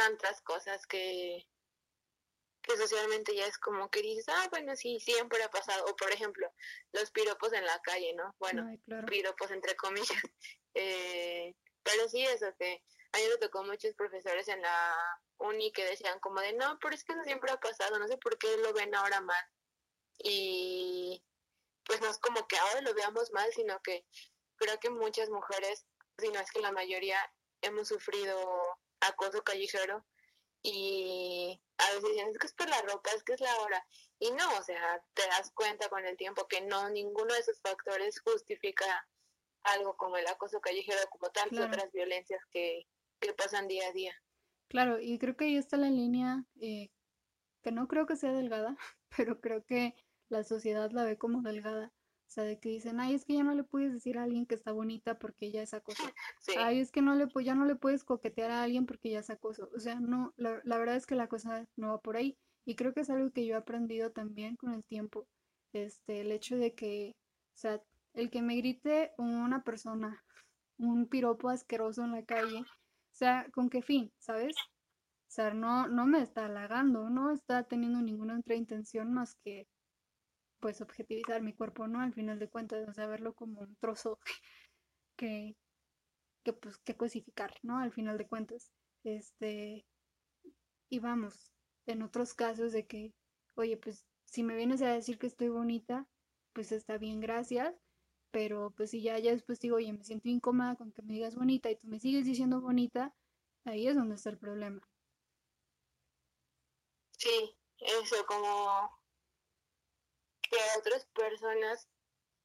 tantas 0.00 0.40
cosas 0.40 0.86
que, 0.86 1.46
que 2.62 2.76
socialmente 2.78 3.34
ya 3.36 3.44
es 3.44 3.58
como 3.58 3.90
que 3.90 4.00
dices, 4.00 4.26
ah, 4.28 4.48
bueno, 4.50 4.74
sí, 4.74 4.98
siempre 4.98 5.42
ha 5.42 5.50
pasado. 5.50 5.84
O 5.84 5.96
por 5.96 6.10
ejemplo, 6.10 6.50
los 6.92 7.10
piropos 7.10 7.52
en 7.52 7.66
la 7.66 7.78
calle, 7.82 8.14
¿no? 8.14 8.34
Bueno, 8.38 8.66
piropos 9.06 9.50
entre 9.50 9.76
comillas. 9.76 10.08
Eh, 10.72 11.52
pero 11.82 12.08
sí, 12.08 12.22
eso 12.22 12.46
que 12.56 12.84
a 13.10 13.18
mí 13.18 13.24
me 13.28 13.38
tocó 13.38 13.64
muchos 13.64 13.92
profesores 13.96 14.46
en 14.46 14.62
la 14.62 14.94
uni 15.38 15.72
que 15.72 15.84
decían 15.84 16.20
como 16.20 16.40
de, 16.40 16.52
no, 16.52 16.78
pero 16.80 16.94
es 16.94 17.02
que 17.02 17.12
eso 17.12 17.24
siempre 17.24 17.50
ha 17.50 17.58
pasado, 17.58 17.98
no 17.98 18.06
sé 18.06 18.16
por 18.18 18.38
qué 18.38 18.56
lo 18.58 18.72
ven 18.72 18.94
ahora 18.94 19.20
mal. 19.20 19.44
Y 20.22 21.20
pues 21.82 22.00
no 22.00 22.08
es 22.08 22.18
como 22.18 22.46
que 22.46 22.56
ahora 22.56 22.82
lo 22.82 22.94
veamos 22.94 23.32
mal, 23.32 23.52
sino 23.52 23.82
que 23.82 24.06
creo 24.54 24.78
que 24.78 24.90
muchas 24.90 25.28
mujeres, 25.28 25.86
si 26.18 26.28
no 26.28 26.38
es 26.38 26.52
que 26.52 26.60
la 26.60 26.70
mayoría, 26.70 27.18
hemos 27.62 27.88
sufrido 27.88 28.78
acoso 29.00 29.42
callejero 29.42 30.04
y 30.62 31.60
a 31.78 31.94
veces 31.94 32.10
dicen, 32.10 32.28
es 32.28 32.38
que 32.38 32.46
es 32.46 32.52
por 32.52 32.68
la 32.68 32.82
ropa, 32.82 33.10
es 33.16 33.22
que 33.24 33.32
es 33.32 33.40
la 33.40 33.56
hora. 33.60 33.84
Y 34.18 34.30
no, 34.32 34.58
o 34.58 34.62
sea, 34.62 35.02
te 35.14 35.22
das 35.26 35.50
cuenta 35.54 35.88
con 35.88 36.04
el 36.04 36.16
tiempo 36.16 36.46
que 36.48 36.60
no, 36.60 36.90
ninguno 36.90 37.32
de 37.32 37.40
esos 37.40 37.60
factores 37.60 38.20
justifica 38.20 39.08
algo 39.62 39.96
como 39.96 40.16
el 40.16 40.26
acoso 40.26 40.60
callejero, 40.60 40.98
como 41.10 41.30
tantas 41.30 41.66
otras 41.66 41.90
violencias 41.92 42.42
que, 42.50 42.86
que 43.20 43.32
pasan 43.32 43.68
día 43.68 43.88
a 43.88 43.92
día. 43.92 44.14
Claro, 44.68 45.00
y 45.00 45.18
creo 45.18 45.36
que 45.36 45.46
ahí 45.46 45.56
está 45.56 45.76
la 45.76 45.90
línea 45.90 46.44
eh, 46.60 46.90
que 47.62 47.72
no 47.72 47.88
creo 47.88 48.06
que 48.06 48.16
sea 48.16 48.32
delgada, 48.32 48.76
pero 49.16 49.40
creo 49.40 49.64
que 49.64 49.94
la 50.28 50.44
sociedad 50.44 50.90
la 50.92 51.04
ve 51.04 51.18
como 51.18 51.42
delgada. 51.42 51.92
O 52.30 52.32
sea, 52.32 52.44
de 52.44 52.60
que 52.60 52.68
dicen, 52.68 53.00
ay, 53.00 53.14
es 53.14 53.24
que 53.24 53.34
ya 53.34 53.42
no 53.42 53.54
le 53.54 53.64
puedes 53.64 53.92
decir 53.92 54.16
a 54.16 54.22
alguien 54.22 54.46
que 54.46 54.54
está 54.54 54.70
bonita 54.70 55.18
porque 55.18 55.46
ella 55.46 55.64
es 55.64 55.74
acoso. 55.74 56.04
Ay, 56.58 56.78
es 56.78 56.92
que 56.92 57.02
no 57.02 57.16
le, 57.16 57.26
ya 57.42 57.56
no 57.56 57.64
le 57.64 57.74
puedes 57.74 58.04
coquetear 58.04 58.52
a 58.52 58.62
alguien 58.62 58.86
porque 58.86 59.10
ya 59.10 59.18
es 59.18 59.30
acoso. 59.30 59.68
O 59.74 59.80
sea, 59.80 59.98
no, 59.98 60.32
la, 60.36 60.60
la 60.62 60.78
verdad 60.78 60.94
es 60.94 61.06
que 61.06 61.16
la 61.16 61.26
cosa 61.26 61.66
no 61.74 61.88
va 61.88 61.98
por 61.98 62.16
ahí. 62.16 62.38
Y 62.64 62.76
creo 62.76 62.94
que 62.94 63.00
es 63.00 63.10
algo 63.10 63.32
que 63.32 63.46
yo 63.46 63.54
he 63.54 63.58
aprendido 63.58 64.12
también 64.12 64.54
con 64.54 64.72
el 64.72 64.84
tiempo. 64.84 65.26
Este, 65.72 66.20
el 66.20 66.30
hecho 66.30 66.56
de 66.56 66.72
que, 66.72 67.16
o 67.56 67.58
sea, 67.58 67.82
el 68.14 68.30
que 68.30 68.42
me 68.42 68.54
grite 68.54 69.10
una 69.18 69.64
persona, 69.64 70.24
un 70.78 71.08
piropo 71.08 71.48
asqueroso 71.48 72.04
en 72.04 72.12
la 72.12 72.24
calle, 72.24 72.60
o 72.60 73.16
sea, 73.16 73.48
¿con 73.50 73.68
qué 73.70 73.82
fin? 73.82 74.12
¿Sabes? 74.20 74.54
O 74.56 75.32
sea, 75.32 75.52
no, 75.52 75.88
no 75.88 76.06
me 76.06 76.22
está 76.22 76.46
halagando, 76.46 77.10
no 77.10 77.32
está 77.32 77.64
teniendo 77.64 78.00
ninguna 78.00 78.38
otra 78.38 78.54
intención 78.54 79.12
más 79.12 79.34
que 79.34 79.66
pues 80.60 80.80
objetivizar 80.80 81.42
mi 81.42 81.54
cuerpo, 81.54 81.88
¿no? 81.88 82.00
Al 82.00 82.12
final 82.12 82.38
de 82.38 82.48
cuentas, 82.48 82.88
o 82.88 82.92
sea, 82.92 83.06
verlo 83.06 83.34
como 83.34 83.60
un 83.62 83.76
trozo 83.76 84.18
que, 85.16 85.56
que 86.44 86.52
pues 86.52 86.78
que 86.78 86.96
cosificar, 86.96 87.54
¿no? 87.62 87.78
Al 87.78 87.92
final 87.92 88.18
de 88.18 88.28
cuentas. 88.28 88.70
Este, 89.04 89.86
y 90.90 90.98
vamos, 90.98 91.52
en 91.86 92.02
otros 92.02 92.34
casos 92.34 92.72
de 92.72 92.86
que, 92.86 93.14
oye, 93.54 93.76
pues 93.76 94.06
si 94.24 94.42
me 94.42 94.54
vienes 94.54 94.82
a 94.82 94.92
decir 94.92 95.18
que 95.18 95.26
estoy 95.26 95.48
bonita, 95.48 96.06
pues 96.52 96.72
está 96.72 96.98
bien, 96.98 97.20
gracias, 97.20 97.74
pero 98.30 98.72
pues 98.76 98.90
si 98.90 99.02
ya, 99.02 99.18
ya 99.18 99.32
después 99.32 99.60
digo, 99.60 99.76
oye, 99.76 99.92
me 99.92 100.04
siento 100.04 100.28
incómoda 100.28 100.76
con 100.76 100.92
que 100.92 101.02
me 101.02 101.14
digas 101.14 101.34
bonita 101.34 101.70
y 101.70 101.76
tú 101.76 101.88
me 101.88 101.98
sigues 101.98 102.24
diciendo 102.24 102.60
bonita, 102.60 103.14
ahí 103.64 103.88
es 103.88 103.96
donde 103.96 104.16
está 104.16 104.30
el 104.30 104.38
problema. 104.38 104.80
Sí, 107.12 107.56
eso 107.78 108.24
como 108.26 108.99
otras 110.78 111.06
personas, 111.14 111.88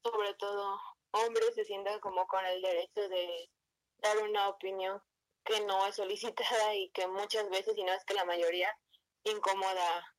sobre 0.04 0.34
todo 0.36 0.80
hombres, 1.12 1.56
se 1.56 1.66
sientan 1.66 2.00
como 2.00 2.28
con 2.28 2.46
el 2.46 2.62
derecho 2.62 3.08
de 3.10 3.50
dar 3.98 4.18
una 4.24 4.50
opinión 4.50 5.02
que 5.44 5.62
no 5.62 5.86
es 5.88 5.96
solicitada 5.96 6.76
y 6.76 6.90
que 6.90 7.08
muchas 7.08 7.50
veces, 7.50 7.78
y 7.78 7.84
no 7.84 7.94
es 7.94 8.04
que 8.06 8.14
la 8.14 8.26
mayoría, 8.26 8.76
incomoda 9.24 10.16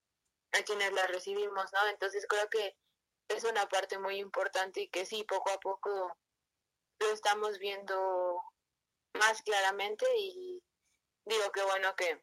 a 0.52 0.62
quienes 0.62 0.92
la 0.92 1.06
recibimos, 1.06 1.72
¿no? 1.72 1.88
Entonces 1.88 2.26
creo 2.28 2.48
que 2.48 2.76
es 3.28 3.44
una 3.44 3.68
parte 3.68 3.98
muy 3.98 4.18
importante 4.18 4.82
y 4.82 4.88
que 4.88 5.04
sí, 5.04 5.24
poco 5.24 5.50
a 5.50 5.58
poco 5.58 6.16
lo 6.98 7.10
estamos 7.10 7.58
viendo 7.58 8.42
más 9.14 9.42
claramente 9.42 10.06
y 10.16 10.62
digo 11.24 11.50
que 11.52 11.62
bueno 11.62 11.94
que 11.96 12.22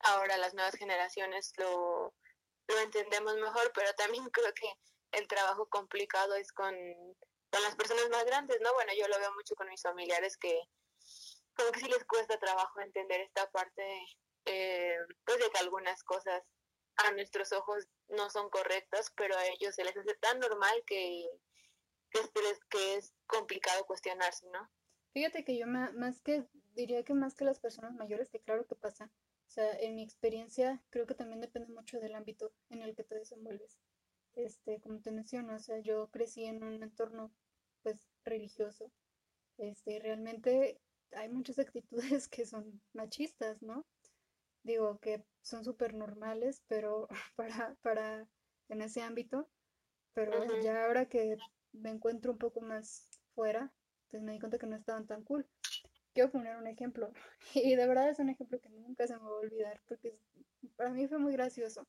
ahora 0.00 0.36
las 0.38 0.54
nuevas 0.54 0.74
generaciones 0.74 1.52
lo, 1.56 2.12
lo 2.70 2.80
entendemos 2.80 3.34
mejor, 3.36 3.70
pero 3.74 3.92
también 3.94 4.24
creo 4.32 4.52
que 4.54 4.72
el 5.12 5.26
trabajo 5.26 5.68
complicado 5.68 6.34
es 6.34 6.52
con, 6.52 6.74
con 7.50 7.62
las 7.62 7.74
personas 7.76 8.08
más 8.10 8.24
grandes, 8.24 8.58
¿no? 8.60 8.72
Bueno, 8.74 8.92
yo 8.96 9.08
lo 9.08 9.18
veo 9.18 9.32
mucho 9.34 9.54
con 9.54 9.68
mis 9.68 9.82
familiares 9.82 10.36
que 10.36 10.60
como 11.56 11.72
que 11.72 11.80
sí 11.80 11.88
les 11.88 12.04
cuesta 12.04 12.38
trabajo 12.38 12.80
entender 12.80 13.20
esta 13.20 13.50
parte, 13.50 13.82
eh, 14.46 14.96
pues 15.24 15.38
de 15.38 15.50
que 15.50 15.58
algunas 15.58 16.02
cosas 16.04 16.42
a 16.96 17.12
nuestros 17.12 17.52
ojos 17.52 17.86
no 18.08 18.30
son 18.30 18.50
correctas, 18.50 19.12
pero 19.16 19.36
a 19.36 19.46
ellos 19.46 19.74
se 19.74 19.84
les 19.84 19.96
hace 19.96 20.14
tan 20.14 20.38
normal 20.38 20.82
que, 20.86 21.28
que, 22.10 22.20
es, 22.20 22.30
que 22.68 22.94
es 22.94 23.14
complicado 23.26 23.84
cuestionarse, 23.84 24.46
¿no? 24.50 24.70
Fíjate 25.12 25.44
que 25.44 25.58
yo 25.58 25.66
más 25.66 26.20
que, 26.22 26.46
diría 26.74 27.02
que 27.04 27.14
más 27.14 27.34
que 27.34 27.44
las 27.44 27.58
personas 27.58 27.94
mayores, 27.94 28.30
que 28.30 28.40
claro 28.40 28.66
que 28.66 28.76
pasa, 28.76 29.10
o 29.50 29.52
sea, 29.52 29.72
en 29.80 29.96
mi 29.96 30.02
experiencia 30.04 30.80
creo 30.90 31.08
que 31.08 31.16
también 31.16 31.40
depende 31.40 31.72
mucho 31.72 31.98
del 31.98 32.14
ámbito 32.14 32.52
en 32.68 32.82
el 32.82 32.94
que 32.94 33.02
te 33.02 33.16
desenvuelves. 33.16 33.80
Este, 34.36 34.80
como 34.80 35.00
te 35.00 35.10
menciono, 35.10 35.56
o 35.56 35.58
sea, 35.58 35.80
yo 35.80 36.08
crecí 36.12 36.44
en 36.44 36.62
un 36.62 36.80
entorno 36.84 37.32
pues 37.82 38.08
religioso. 38.24 38.92
Este, 39.58 39.98
realmente 39.98 40.80
hay 41.10 41.28
muchas 41.30 41.58
actitudes 41.72 42.28
que 42.28 42.46
son 42.46 42.80
machistas, 42.92 43.60
¿no? 43.60 43.84
Digo 44.62 45.00
que 45.00 45.24
son 45.42 45.64
súper 45.64 45.94
normales, 45.94 46.62
pero 46.68 47.08
para, 47.34 47.74
para 47.82 48.28
en 48.68 48.82
ese 48.82 49.02
ámbito, 49.02 49.50
pero 50.14 50.60
ya 50.62 50.84
ahora 50.84 51.06
que 51.06 51.36
me 51.72 51.90
encuentro 51.90 52.30
un 52.30 52.38
poco 52.38 52.60
más 52.60 53.08
fuera, 53.34 53.72
pues 54.10 54.22
me 54.22 54.30
di 54.30 54.38
cuenta 54.38 54.58
que 54.58 54.68
no 54.68 54.76
estaban 54.76 55.08
tan 55.08 55.24
cool 55.24 55.44
quiero 56.20 56.32
poner 56.32 56.56
un 56.56 56.66
ejemplo. 56.66 57.12
Y 57.54 57.76
de 57.76 57.86
verdad 57.86 58.10
es 58.10 58.18
un 58.18 58.28
ejemplo 58.28 58.60
que 58.60 58.68
nunca 58.68 59.06
se 59.06 59.16
me 59.16 59.22
va 59.22 59.30
a 59.30 59.40
olvidar 59.40 59.80
porque 59.88 60.14
para 60.76 60.90
mí 60.90 61.06
fue 61.08 61.18
muy 61.18 61.32
gracioso. 61.32 61.86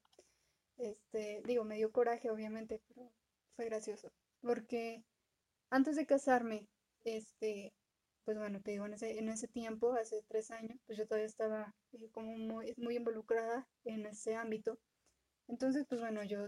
Este, 0.77 1.41
digo, 1.45 1.65
me 1.65 1.75
dio 1.75 1.91
coraje 1.91 2.31
obviamente, 2.31 2.81
pero 2.87 3.11
fue 3.57 3.65
gracioso. 3.65 4.09
Porque 4.41 5.03
antes 5.69 5.97
de 5.97 6.05
casarme, 6.05 6.69
este, 7.03 7.73
pues 8.23 8.37
bueno, 8.37 8.61
te 8.61 8.71
digo, 8.71 8.85
en 8.85 8.93
ese, 8.93 9.19
en 9.19 9.27
ese 9.27 9.49
tiempo, 9.49 9.93
hace 9.93 10.23
tres 10.29 10.49
años, 10.51 10.79
pues 10.85 10.97
yo 10.97 11.05
todavía 11.05 11.27
estaba 11.27 11.75
eh, 11.91 12.09
como 12.13 12.37
muy, 12.37 12.73
muy 12.77 12.95
involucrada 12.95 13.67
en 13.83 14.05
ese 14.05 14.35
ámbito. 14.35 14.79
Entonces, 15.49 15.85
pues 15.89 15.99
bueno, 15.99 16.23
yo 16.23 16.47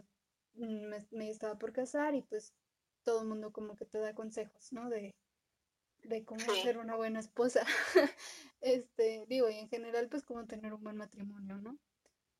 mm, 0.53 0.85
me, 0.87 1.05
me 1.11 1.29
estaba 1.29 1.59
por 1.59 1.73
casar 1.73 2.15
y 2.15 2.21
pues 2.21 2.53
todo 3.03 3.21
el 3.23 3.27
mundo 3.27 3.51
como 3.51 3.75
que 3.75 3.85
te 3.85 3.99
da 3.99 4.15
consejos, 4.15 4.71
¿no? 4.71 4.89
De, 4.89 5.13
de 6.03 6.23
cómo 6.25 6.41
ser 6.61 6.77
una 6.77 6.95
buena 6.95 7.19
esposa. 7.19 7.65
este, 8.61 9.25
digo, 9.27 9.49
y 9.49 9.57
en 9.57 9.69
general, 9.69 10.09
pues 10.09 10.23
cómo 10.23 10.45
tener 10.45 10.73
un 10.73 10.83
buen 10.83 10.97
matrimonio, 10.97 11.57
¿no? 11.57 11.77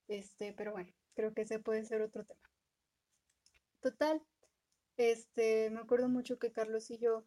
Este, 0.08 0.53
pero 0.53 0.72
bueno, 0.74 0.91
creo 1.15 1.34
que 1.34 1.43
ese 1.43 1.60
puede 1.60 1.84
ser 1.86 2.01
otro 2.01 2.25
tema. 2.25 2.50
Total, 3.82 4.22
este, 4.98 5.70
me 5.70 5.79
acuerdo 5.79 6.08
mucho 6.08 6.39
que 6.39 6.51
Carlos 6.51 6.89
y 6.91 6.98
yo, 6.98 7.25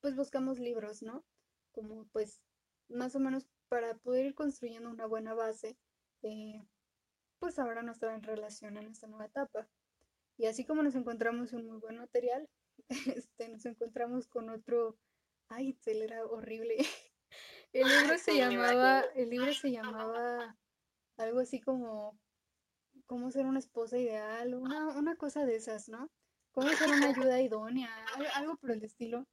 pues 0.00 0.16
buscamos 0.16 0.58
libros, 0.58 1.02
¿no? 1.02 1.24
Como 1.72 2.06
pues 2.08 2.40
más 2.88 3.14
o 3.14 3.20
menos 3.20 3.46
para 3.68 3.94
poder 3.94 4.26
ir 4.26 4.34
construyendo 4.34 4.90
una 4.90 5.06
buena 5.06 5.34
base, 5.34 5.76
eh, 6.22 6.64
pues 7.38 7.58
ahora 7.58 7.82
nuestra 7.82 8.16
relación 8.18 8.76
en 8.76 8.88
esta 8.88 9.06
nueva 9.06 9.26
etapa. 9.26 9.68
Y 10.36 10.46
así 10.46 10.64
como 10.64 10.82
nos 10.82 10.94
encontramos 10.94 11.52
un 11.52 11.66
muy 11.66 11.78
buen 11.78 11.98
material, 11.98 12.48
este, 13.16 13.48
nos 13.48 13.64
encontramos 13.66 14.26
con 14.26 14.50
otro 14.50 14.96
Ay, 15.54 15.78
él 15.86 16.02
era 16.02 16.24
horrible. 16.24 16.76
El 17.72 17.88
libro 17.88 18.18
se 18.18 18.36
llamaba, 18.36 19.00
el 19.14 19.30
libro 19.30 19.52
se 19.54 19.70
llamaba 19.70 20.58
algo 21.16 21.40
así 21.40 21.58
como 21.58 22.18
cómo 23.06 23.30
ser 23.30 23.46
una 23.46 23.60
esposa 23.60 23.96
ideal, 23.96 24.54
una, 24.54 24.88
una 24.88 25.16
cosa 25.16 25.46
de 25.46 25.56
esas, 25.56 25.88
¿no? 25.88 26.10
Cómo 26.50 26.68
ser 26.68 26.90
una 26.90 27.08
ayuda 27.30 27.40
idónea, 27.40 27.90
algo 28.34 28.56
por 28.56 28.72
el 28.72 28.84
estilo. 28.84 29.26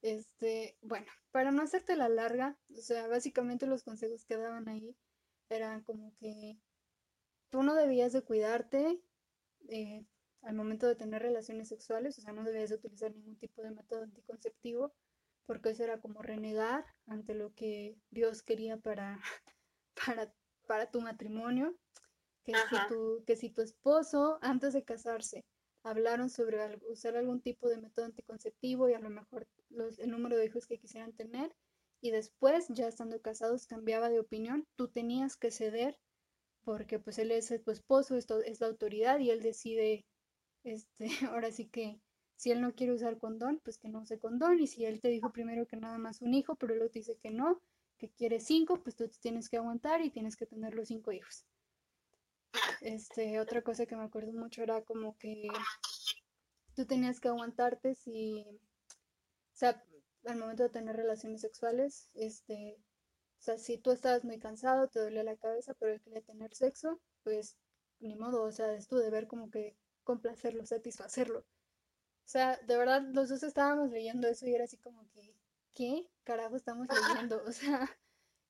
Este, 0.00 0.78
bueno, 0.80 1.06
para 1.30 1.50
no 1.50 1.62
hacerte 1.62 1.94
la 1.94 2.08
larga, 2.08 2.56
o 2.74 2.80
sea, 2.80 3.06
básicamente 3.06 3.66
los 3.66 3.82
consejos 3.82 4.24
que 4.24 4.38
daban 4.38 4.66
ahí 4.68 4.96
eran 5.50 5.82
como 5.82 6.14
que 6.16 6.58
tú 7.50 7.62
no 7.62 7.74
debías 7.74 8.14
de 8.14 8.22
cuidarte 8.22 8.98
eh, 9.68 10.06
al 10.40 10.54
momento 10.54 10.86
de 10.86 10.96
tener 10.96 11.20
relaciones 11.20 11.68
sexuales, 11.68 12.18
o 12.18 12.22
sea, 12.22 12.32
no 12.32 12.44
debías 12.44 12.70
de 12.70 12.76
utilizar 12.76 13.14
ningún 13.14 13.36
tipo 13.36 13.62
de 13.62 13.72
método 13.72 14.04
anticonceptivo 14.04 14.94
porque 15.46 15.70
eso 15.70 15.84
era 15.84 16.00
como 16.00 16.22
renegar 16.22 16.84
ante 17.06 17.34
lo 17.34 17.54
que 17.54 17.96
Dios 18.10 18.42
quería 18.42 18.76
para, 18.78 19.20
para, 20.06 20.34
para 20.66 20.90
tu 20.90 21.00
matrimonio, 21.00 21.76
que 22.44 22.52
si, 22.52 22.76
tu, 22.88 23.24
que 23.26 23.36
si 23.36 23.50
tu 23.50 23.62
esposo 23.62 24.38
antes 24.42 24.74
de 24.74 24.84
casarse 24.84 25.44
hablaron 25.82 26.30
sobre 26.30 26.58
usar 26.88 27.16
algún 27.16 27.40
tipo 27.40 27.68
de 27.68 27.78
método 27.78 28.06
anticonceptivo 28.06 28.88
y 28.88 28.94
a 28.94 28.98
lo 28.98 29.10
mejor 29.10 29.46
los, 29.68 29.98
el 29.98 30.10
número 30.10 30.36
de 30.36 30.46
hijos 30.46 30.66
que 30.66 30.78
quisieran 30.78 31.12
tener 31.12 31.54
y 32.00 32.10
después 32.10 32.66
ya 32.68 32.88
estando 32.88 33.20
casados 33.20 33.66
cambiaba 33.66 34.08
de 34.08 34.20
opinión, 34.20 34.66
tú 34.76 34.88
tenías 34.88 35.36
que 35.36 35.50
ceder 35.50 35.98
porque 36.64 36.98
pues 36.98 37.18
él 37.18 37.30
es 37.30 37.52
tu 37.62 37.70
esposo, 37.70 38.16
es, 38.16 38.26
es 38.46 38.60
la 38.60 38.66
autoridad 38.66 39.18
y 39.18 39.30
él 39.30 39.42
decide, 39.42 40.06
este, 40.64 41.08
ahora 41.30 41.52
sí 41.52 41.66
que 41.66 42.00
si 42.36 42.50
él 42.50 42.60
no 42.60 42.74
quiere 42.74 42.92
usar 42.92 43.18
condón, 43.18 43.60
pues 43.62 43.78
que 43.78 43.88
no 43.88 44.00
use 44.00 44.18
condón. 44.18 44.60
Y 44.60 44.66
si 44.66 44.84
él 44.84 45.00
te 45.00 45.08
dijo 45.08 45.32
primero 45.32 45.66
que 45.66 45.76
nada 45.76 45.98
más 45.98 46.20
un 46.20 46.34
hijo, 46.34 46.56
pero 46.56 46.74
luego 46.74 46.90
te 46.90 47.00
dice 47.00 47.16
que 47.16 47.30
no, 47.30 47.60
que 47.98 48.10
quiere 48.10 48.40
cinco, 48.40 48.82
pues 48.82 48.96
tú 48.96 49.08
tienes 49.20 49.48
que 49.48 49.56
aguantar 49.56 50.00
y 50.02 50.10
tienes 50.10 50.36
que 50.36 50.46
tener 50.46 50.74
los 50.74 50.88
cinco 50.88 51.12
hijos. 51.12 51.46
Este, 52.80 53.40
otra 53.40 53.62
cosa 53.62 53.86
que 53.86 53.96
me 53.96 54.04
acuerdo 54.04 54.32
mucho 54.32 54.62
era 54.62 54.82
como 54.82 55.16
que 55.18 55.48
tú 56.74 56.86
tenías 56.86 57.20
que 57.20 57.28
aguantarte 57.28 57.94
si, 57.94 58.44
o 58.48 59.56
sea, 59.56 59.82
al 60.26 60.38
momento 60.38 60.62
de 60.62 60.70
tener 60.70 60.96
relaciones 60.96 61.40
sexuales, 61.40 62.10
este, 62.14 62.78
o 63.38 63.42
sea, 63.42 63.58
si 63.58 63.78
tú 63.78 63.90
estabas 63.90 64.24
muy 64.24 64.38
cansado, 64.38 64.88
te 64.88 65.00
duele 65.00 65.24
la 65.24 65.36
cabeza, 65.36 65.74
pero 65.74 65.92
él 65.92 66.00
quería 66.00 66.22
tener 66.22 66.54
sexo, 66.54 67.00
pues 67.22 67.56
ni 68.00 68.16
modo, 68.16 68.42
o 68.42 68.52
sea, 68.52 68.72
es 68.74 68.88
tu 68.88 68.96
deber 68.96 69.26
como 69.26 69.50
que 69.50 69.76
complacerlo, 70.02 70.64
satisfacerlo. 70.66 71.44
O 72.24 72.28
sea, 72.28 72.58
de 72.66 72.76
verdad, 72.76 73.02
los 73.12 73.28
dos 73.28 73.42
estábamos 73.42 73.90
leyendo 73.90 74.26
eso 74.28 74.46
y 74.46 74.54
era 74.54 74.64
así 74.64 74.78
como 74.78 75.06
que, 75.10 75.36
¿qué 75.74 76.10
carajo 76.24 76.56
estamos 76.56 76.88
leyendo? 76.88 77.42
O 77.46 77.52
sea, 77.52 77.88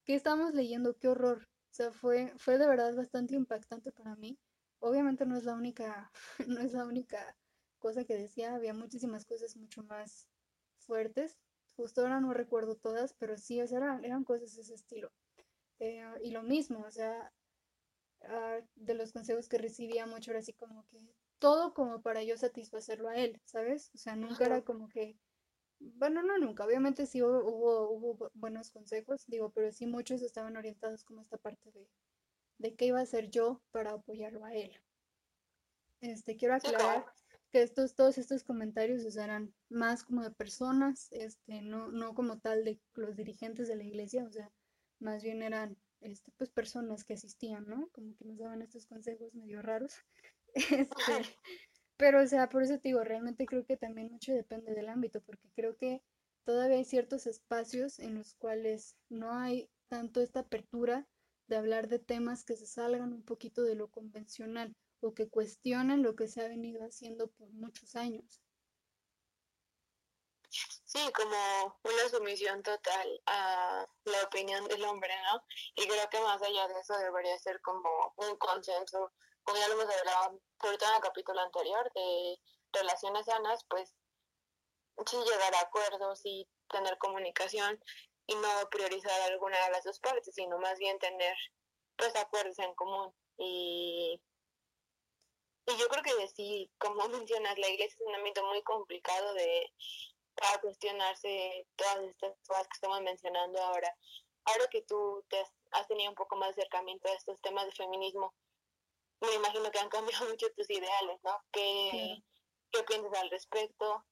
¿qué 0.04 0.14
estamos 0.14 0.54
leyendo? 0.54 0.96
Qué 0.96 1.08
horror. 1.08 1.48
O 1.72 1.74
sea, 1.74 1.90
fue, 1.92 2.32
fue 2.36 2.58
de 2.58 2.68
verdad 2.68 2.94
bastante 2.94 3.34
impactante 3.34 3.90
para 3.92 4.14
mí. 4.16 4.38
obviamente 4.78 5.26
no 5.26 5.36
es 5.36 5.44
la 5.44 5.54
única, 5.54 6.10
no 6.48 6.60
es 6.60 6.72
la 6.72 6.84
única 6.84 7.36
cosa 7.78 8.04
que 8.04 8.16
decía, 8.16 8.54
había 8.54 8.74
muchísimas 8.74 9.24
cosas 9.26 9.56
mucho 9.56 9.82
más 9.82 10.28
fuertes. 10.78 11.38
Justo 11.76 12.02
ahora 12.02 12.20
no 12.20 12.32
recuerdo 12.32 12.76
todas, 12.76 13.14
pero 13.14 13.36
sí, 13.36 13.60
o 13.60 13.66
sea, 13.66 13.78
eran, 13.78 14.04
eran 14.04 14.24
cosas 14.24 14.54
de 14.54 14.62
ese 14.62 14.74
estilo. 14.74 15.12
Eh, 15.80 16.04
y 16.22 16.30
lo 16.30 16.42
mismo, 16.42 16.80
o 16.86 16.90
sea, 16.90 17.32
ah, 18.22 18.60
de 18.76 18.94
los 18.94 19.12
consejos 19.12 19.48
que 19.48 19.58
recibía 19.58 20.06
mucho 20.06 20.30
era 20.30 20.40
así 20.40 20.52
como 20.52 20.86
que 20.86 21.00
todo 21.38 21.74
como 21.74 22.02
para 22.02 22.22
yo 22.22 22.36
satisfacerlo 22.36 23.08
a 23.08 23.16
él, 23.16 23.40
¿sabes? 23.44 23.90
O 23.94 23.98
sea, 23.98 24.16
nunca 24.16 24.44
era 24.46 24.62
como 24.62 24.88
que, 24.88 25.18
bueno, 25.78 26.22
no 26.22 26.38
nunca, 26.38 26.64
obviamente 26.64 27.06
sí 27.06 27.22
hubo, 27.22 27.44
hubo, 27.44 27.90
hubo 27.90 28.30
buenos 28.34 28.70
consejos, 28.70 29.26
digo, 29.26 29.50
pero 29.50 29.72
sí 29.72 29.86
muchos 29.86 30.22
estaban 30.22 30.56
orientados 30.56 31.04
como 31.04 31.20
esta 31.20 31.36
parte 31.36 31.70
de, 31.72 31.88
de 32.58 32.74
qué 32.74 32.86
iba 32.86 33.00
a 33.00 33.02
hacer 33.02 33.30
yo 33.30 33.62
para 33.70 33.92
apoyarlo 33.92 34.44
a 34.44 34.54
él. 34.54 34.80
Este, 36.00 36.36
quiero 36.36 36.54
aclarar 36.54 37.06
que 37.50 37.62
estos, 37.62 37.94
todos 37.94 38.18
estos 38.18 38.44
comentarios 38.44 39.04
o 39.04 39.20
eran 39.20 39.54
más 39.68 40.04
como 40.04 40.22
de 40.22 40.30
personas, 40.30 41.08
este, 41.12 41.62
no, 41.62 41.88
no 41.90 42.14
como 42.14 42.38
tal 42.38 42.64
de 42.64 42.80
los 42.94 43.16
dirigentes 43.16 43.68
de 43.68 43.76
la 43.76 43.84
iglesia, 43.84 44.24
o 44.24 44.30
sea, 44.30 44.52
más 44.98 45.22
bien 45.22 45.42
eran 45.42 45.78
este, 46.00 46.32
pues 46.36 46.50
personas 46.50 47.04
que 47.04 47.14
asistían, 47.14 47.66
¿no? 47.66 47.88
Como 47.92 48.14
que 48.16 48.24
nos 48.24 48.38
daban 48.38 48.60
estos 48.60 48.86
consejos 48.86 49.34
medio 49.34 49.62
raros. 49.62 49.94
Este, 50.54 51.38
pero, 51.96 52.22
o 52.22 52.26
sea, 52.26 52.48
por 52.48 52.62
eso 52.62 52.74
te 52.78 52.88
digo, 52.88 53.04
realmente 53.04 53.46
creo 53.46 53.64
que 53.64 53.76
también 53.76 54.10
mucho 54.10 54.32
depende 54.32 54.74
del 54.74 54.88
ámbito, 54.88 55.20
porque 55.22 55.50
creo 55.54 55.76
que 55.76 56.02
todavía 56.44 56.76
hay 56.76 56.84
ciertos 56.84 57.26
espacios 57.26 57.98
en 57.98 58.14
los 58.14 58.34
cuales 58.34 58.96
no 59.08 59.32
hay 59.32 59.70
tanto 59.88 60.20
esta 60.20 60.40
apertura 60.40 61.06
de 61.46 61.56
hablar 61.56 61.88
de 61.88 61.98
temas 61.98 62.44
que 62.44 62.56
se 62.56 62.66
salgan 62.66 63.12
un 63.12 63.24
poquito 63.24 63.62
de 63.62 63.74
lo 63.74 63.90
convencional 63.90 64.74
o 65.00 65.14
que 65.14 65.28
cuestionen 65.28 66.02
lo 66.02 66.16
que 66.16 66.28
se 66.28 66.42
ha 66.42 66.48
venido 66.48 66.82
haciendo 66.84 67.30
por 67.30 67.48
muchos 67.50 67.94
años. 67.96 68.42
Sí, 70.48 71.00
como 71.12 71.80
una 71.82 72.08
sumisión 72.08 72.62
total 72.62 73.20
a 73.26 73.86
la 74.04 74.22
opinión 74.22 74.66
del 74.68 74.84
hombre, 74.84 75.12
¿no? 75.32 75.42
Y 75.74 75.88
creo 75.88 76.08
que 76.08 76.20
más 76.20 76.40
allá 76.40 76.68
de 76.68 76.80
eso 76.80 76.96
debería 76.98 77.36
ser 77.38 77.60
como 77.60 78.14
un 78.16 78.36
consenso, 78.36 79.12
como 79.44 79.58
ya 79.58 79.68
lo 79.68 79.74
hemos 79.74 79.94
hablado, 79.94 80.40
sobre 80.60 80.78
todo 80.78 80.90
en 80.90 80.96
el 80.96 81.02
capítulo 81.02 81.40
anterior 81.40 81.92
de 81.94 82.38
relaciones 82.72 83.26
sanas, 83.26 83.64
pues 83.68 83.94
sí 85.06 85.16
llegar 85.16 85.54
a 85.54 85.60
acuerdos 85.60 86.20
y 86.24 86.48
tener 86.68 86.98
comunicación 86.98 87.82
y 88.26 88.34
no 88.34 88.48
priorizar 88.70 89.20
alguna 89.22 89.62
de 89.64 89.72
las 89.72 89.84
dos 89.84 90.00
partes, 90.00 90.34
sino 90.34 90.58
más 90.58 90.78
bien 90.78 90.98
tener 90.98 91.36
pues 91.96 92.16
acuerdos 92.16 92.58
en 92.58 92.74
común. 92.74 93.12
Y, 93.36 94.20
y 95.66 95.76
yo 95.76 95.88
creo 95.88 96.02
que 96.02 96.28
sí, 96.28 96.70
como 96.78 97.06
mencionas, 97.08 97.58
la 97.58 97.68
iglesia 97.68 97.96
es 98.00 98.06
un 98.06 98.14
ámbito 98.14 98.44
muy 98.46 98.62
complicado 98.62 99.34
de 99.34 99.70
para 100.34 100.60
cuestionarse 100.60 101.66
todas 101.76 102.02
estas 102.04 102.34
cosas 102.46 102.66
que 102.68 102.74
estamos 102.74 103.00
mencionando 103.02 103.60
ahora. 103.62 103.94
Ahora 104.46 104.66
que 104.70 104.82
tú 104.82 105.24
te 105.28 105.40
has, 105.72 105.88
tenido 105.88 106.10
un 106.10 106.16
poco 106.16 106.36
más 106.36 106.54
de 106.54 106.62
acercamiento 106.62 107.08
a 107.08 107.14
estos 107.14 107.40
temas 107.40 107.66
de 107.66 107.72
feminismo, 107.72 108.34
me 109.24 109.34
imagino 109.34 109.70
que 109.70 109.78
han 109.78 109.88
cambiado 109.88 110.28
mucho 110.36 110.46
tus 110.56 110.68
ideales, 110.70 111.20
¿no? 111.22 111.38
¿Qué, 111.52 112.22
¿Qué 112.70 112.82
piensas 112.84 113.12
al 113.14 113.30
respecto? 113.30 114.04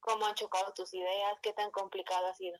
¿Cómo 0.00 0.26
han 0.26 0.34
chocado 0.34 0.72
tus 0.74 0.94
ideas? 0.94 1.38
¿Qué 1.42 1.52
tan 1.52 1.70
complicado 1.70 2.26
ha 2.26 2.34
sido? 2.34 2.58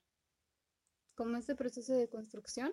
como 1.19 1.37
este 1.37 1.57
proceso 1.57 1.95
de 1.95 2.09
construcción. 2.09 2.73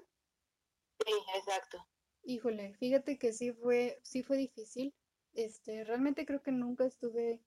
Sí, 1.03 1.13
exacto. 1.35 1.83
Híjole, 2.23 2.75
fíjate 2.75 3.17
que 3.17 3.33
sí 3.33 3.51
fue, 3.51 3.99
sí 4.03 4.21
fue 4.21 4.37
difícil. 4.37 4.93
Este, 5.33 5.83
realmente 5.83 6.27
creo 6.27 6.43
que 6.43 6.51
nunca 6.51 6.85
estuve 6.85 7.41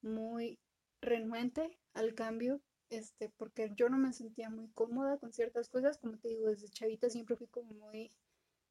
muy 0.00 0.58
renuente 1.02 1.78
al 1.92 2.14
cambio, 2.14 2.62
este, 2.88 3.28
porque 3.28 3.70
yo 3.76 3.90
no 3.90 3.98
me 3.98 4.14
sentía 4.14 4.48
muy 4.48 4.70
cómoda 4.70 5.18
con 5.18 5.34
ciertas 5.34 5.68
cosas, 5.68 5.98
como 5.98 6.18
te 6.18 6.28
digo, 6.28 6.48
desde 6.48 6.70
chavita 6.70 7.10
siempre 7.10 7.36
fui 7.36 7.48
como 7.48 7.74
muy, 7.74 8.10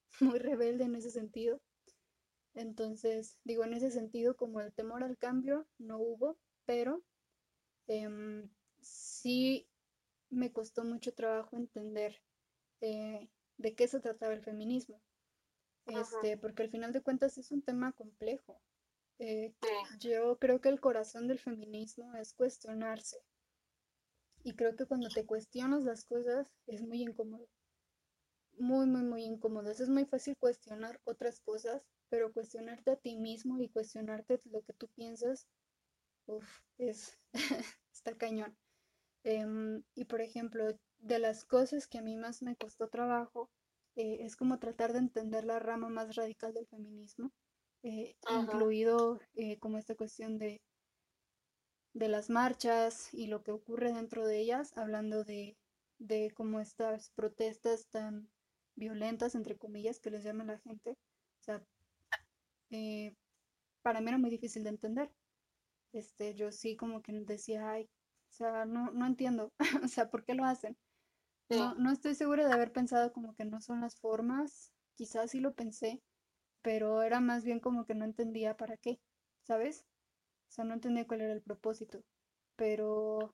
muy 0.19 0.39
rebelde 0.39 0.85
en 0.85 0.95
ese 0.95 1.11
sentido. 1.11 1.61
Entonces, 2.57 3.37
digo, 3.43 3.63
en 3.63 3.73
ese 3.73 3.91
sentido, 3.91 4.35
como 4.35 4.61
el 4.61 4.73
temor 4.73 5.03
al 5.03 5.17
cambio 5.17 5.67
no 5.77 5.99
hubo, 5.99 6.39
pero 6.65 7.03
em, 7.87 8.49
sí 8.81 9.69
me 10.29 10.51
costó 10.51 10.83
mucho 10.83 11.13
trabajo 11.13 11.55
entender 11.55 12.21
eh, 12.81 13.29
de 13.57 13.75
qué 13.75 13.87
se 13.87 13.99
trataba 13.99 14.33
el 14.33 14.41
feminismo. 14.41 15.01
Este, 15.85 16.35
porque 16.37 16.63
al 16.63 16.69
final 16.69 16.91
de 16.91 17.01
cuentas 17.01 17.37
es 17.37 17.51
un 17.51 17.61
tema 17.61 17.93
complejo. 17.93 18.59
Eh, 19.19 19.53
yo 19.99 20.37
creo 20.37 20.59
que 20.59 20.69
el 20.69 20.81
corazón 20.81 21.27
del 21.27 21.39
feminismo 21.39 22.15
es 22.15 22.33
cuestionarse. 22.33 23.17
Y 24.43 24.55
creo 24.55 24.75
que 24.75 24.85
cuando 24.85 25.09
te 25.09 25.25
cuestionas 25.25 25.83
las 25.83 26.05
cosas 26.05 26.47
es 26.65 26.81
muy 26.81 27.03
incómodo. 27.03 27.47
Muy, 28.57 28.87
muy, 28.87 29.03
muy 29.03 29.23
incómodo. 29.23 29.69
Es 29.69 29.87
muy 29.87 30.05
fácil 30.05 30.35
cuestionar 30.37 30.99
otras 31.05 31.39
cosas, 31.39 31.83
pero 32.09 32.33
cuestionarte 32.33 32.91
a 32.91 32.95
ti 32.95 33.15
mismo 33.17 33.59
y 33.61 33.69
cuestionarte 33.69 34.41
lo 34.45 34.61
que 34.63 34.73
tú 34.73 34.87
piensas, 34.89 35.47
uff, 36.25 36.61
es, 36.77 37.17
está 37.93 38.15
cañón. 38.17 38.57
Em, 39.23 39.83
y 39.95 40.05
por 40.05 40.21
ejemplo, 40.21 40.65
de 40.99 41.19
las 41.19 41.45
cosas 41.45 41.87
que 41.87 41.97
a 41.97 42.01
mí 42.01 42.15
más 42.15 42.41
me 42.41 42.55
costó 42.55 42.87
trabajo, 42.87 43.49
eh, 43.95 44.19
es 44.21 44.35
como 44.35 44.59
tratar 44.59 44.93
de 44.93 44.99
entender 44.99 45.43
la 45.45 45.59
rama 45.59 45.89
más 45.89 46.15
radical 46.15 46.53
del 46.53 46.67
feminismo, 46.67 47.31
eh, 47.83 48.15
incluido 48.29 49.19
eh, 49.33 49.57
como 49.59 49.77
esta 49.77 49.95
cuestión 49.95 50.37
de, 50.37 50.61
de 51.93 52.07
las 52.07 52.29
marchas 52.29 53.13
y 53.13 53.27
lo 53.27 53.43
que 53.43 53.51
ocurre 53.51 53.91
dentro 53.93 54.25
de 54.25 54.39
ellas, 54.39 54.77
hablando 54.77 55.23
de, 55.23 55.57
de 55.99 56.31
cómo 56.35 56.59
estas 56.59 57.11
protestas 57.11 57.87
tan 57.89 58.29
violentas, 58.75 59.35
entre 59.35 59.57
comillas, 59.57 59.99
que 59.99 60.11
les 60.11 60.23
llama 60.23 60.45
la 60.45 60.59
gente, 60.59 60.91
o 60.91 61.43
sea, 61.43 61.63
para 63.81 64.01
mí 64.01 64.09
era 64.09 64.17
muy 64.17 64.29
difícil 64.29 64.63
de 64.63 64.69
entender. 64.69 65.11
Este, 65.93 66.33
yo 66.35 66.51
sí 66.51 66.75
como 66.75 67.01
que 67.01 67.13
decía, 67.21 67.71
ay, 67.71 67.83
o 67.83 68.33
sea, 68.33 68.65
no, 68.65 68.91
no 68.91 69.05
entiendo, 69.05 69.51
o 69.83 69.87
sea, 69.87 70.09
¿por 70.09 70.25
qué 70.25 70.33
lo 70.35 70.45
hacen? 70.45 70.77
No, 71.49 71.75
no 71.75 71.91
estoy 71.91 72.13
segura 72.13 72.45
de 72.45 72.53
haber 72.53 72.73
pensado 72.73 73.13
como 73.13 73.33
que 73.35 73.45
no 73.45 73.61
son 73.61 73.79
las 73.79 73.97
formas, 73.99 74.73
quizás 74.95 75.31
sí 75.31 75.39
lo 75.39 75.53
pensé, 75.55 76.01
pero 76.61 77.03
era 77.03 77.21
más 77.21 77.45
bien 77.45 77.61
como 77.61 77.85
que 77.85 77.95
no 77.95 78.03
entendía 78.03 78.57
para 78.57 78.75
qué, 78.75 78.99
¿sabes? 79.43 79.85
O 80.49 80.51
sea, 80.51 80.65
no 80.65 80.73
entendía 80.73 81.07
cuál 81.07 81.21
era 81.21 81.33
el 81.33 81.41
propósito, 81.41 82.03
pero 82.57 83.33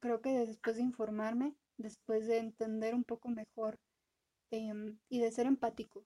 creo 0.00 0.20
que 0.20 0.30
después 0.46 0.76
de 0.76 0.82
informarme, 0.82 1.56
después 1.78 2.28
de 2.28 2.38
entender 2.38 2.94
un 2.94 3.04
poco 3.04 3.28
mejor 3.28 3.80
em, 4.52 4.98
y 5.08 5.18
de 5.18 5.32
ser 5.32 5.46
empático, 5.46 6.04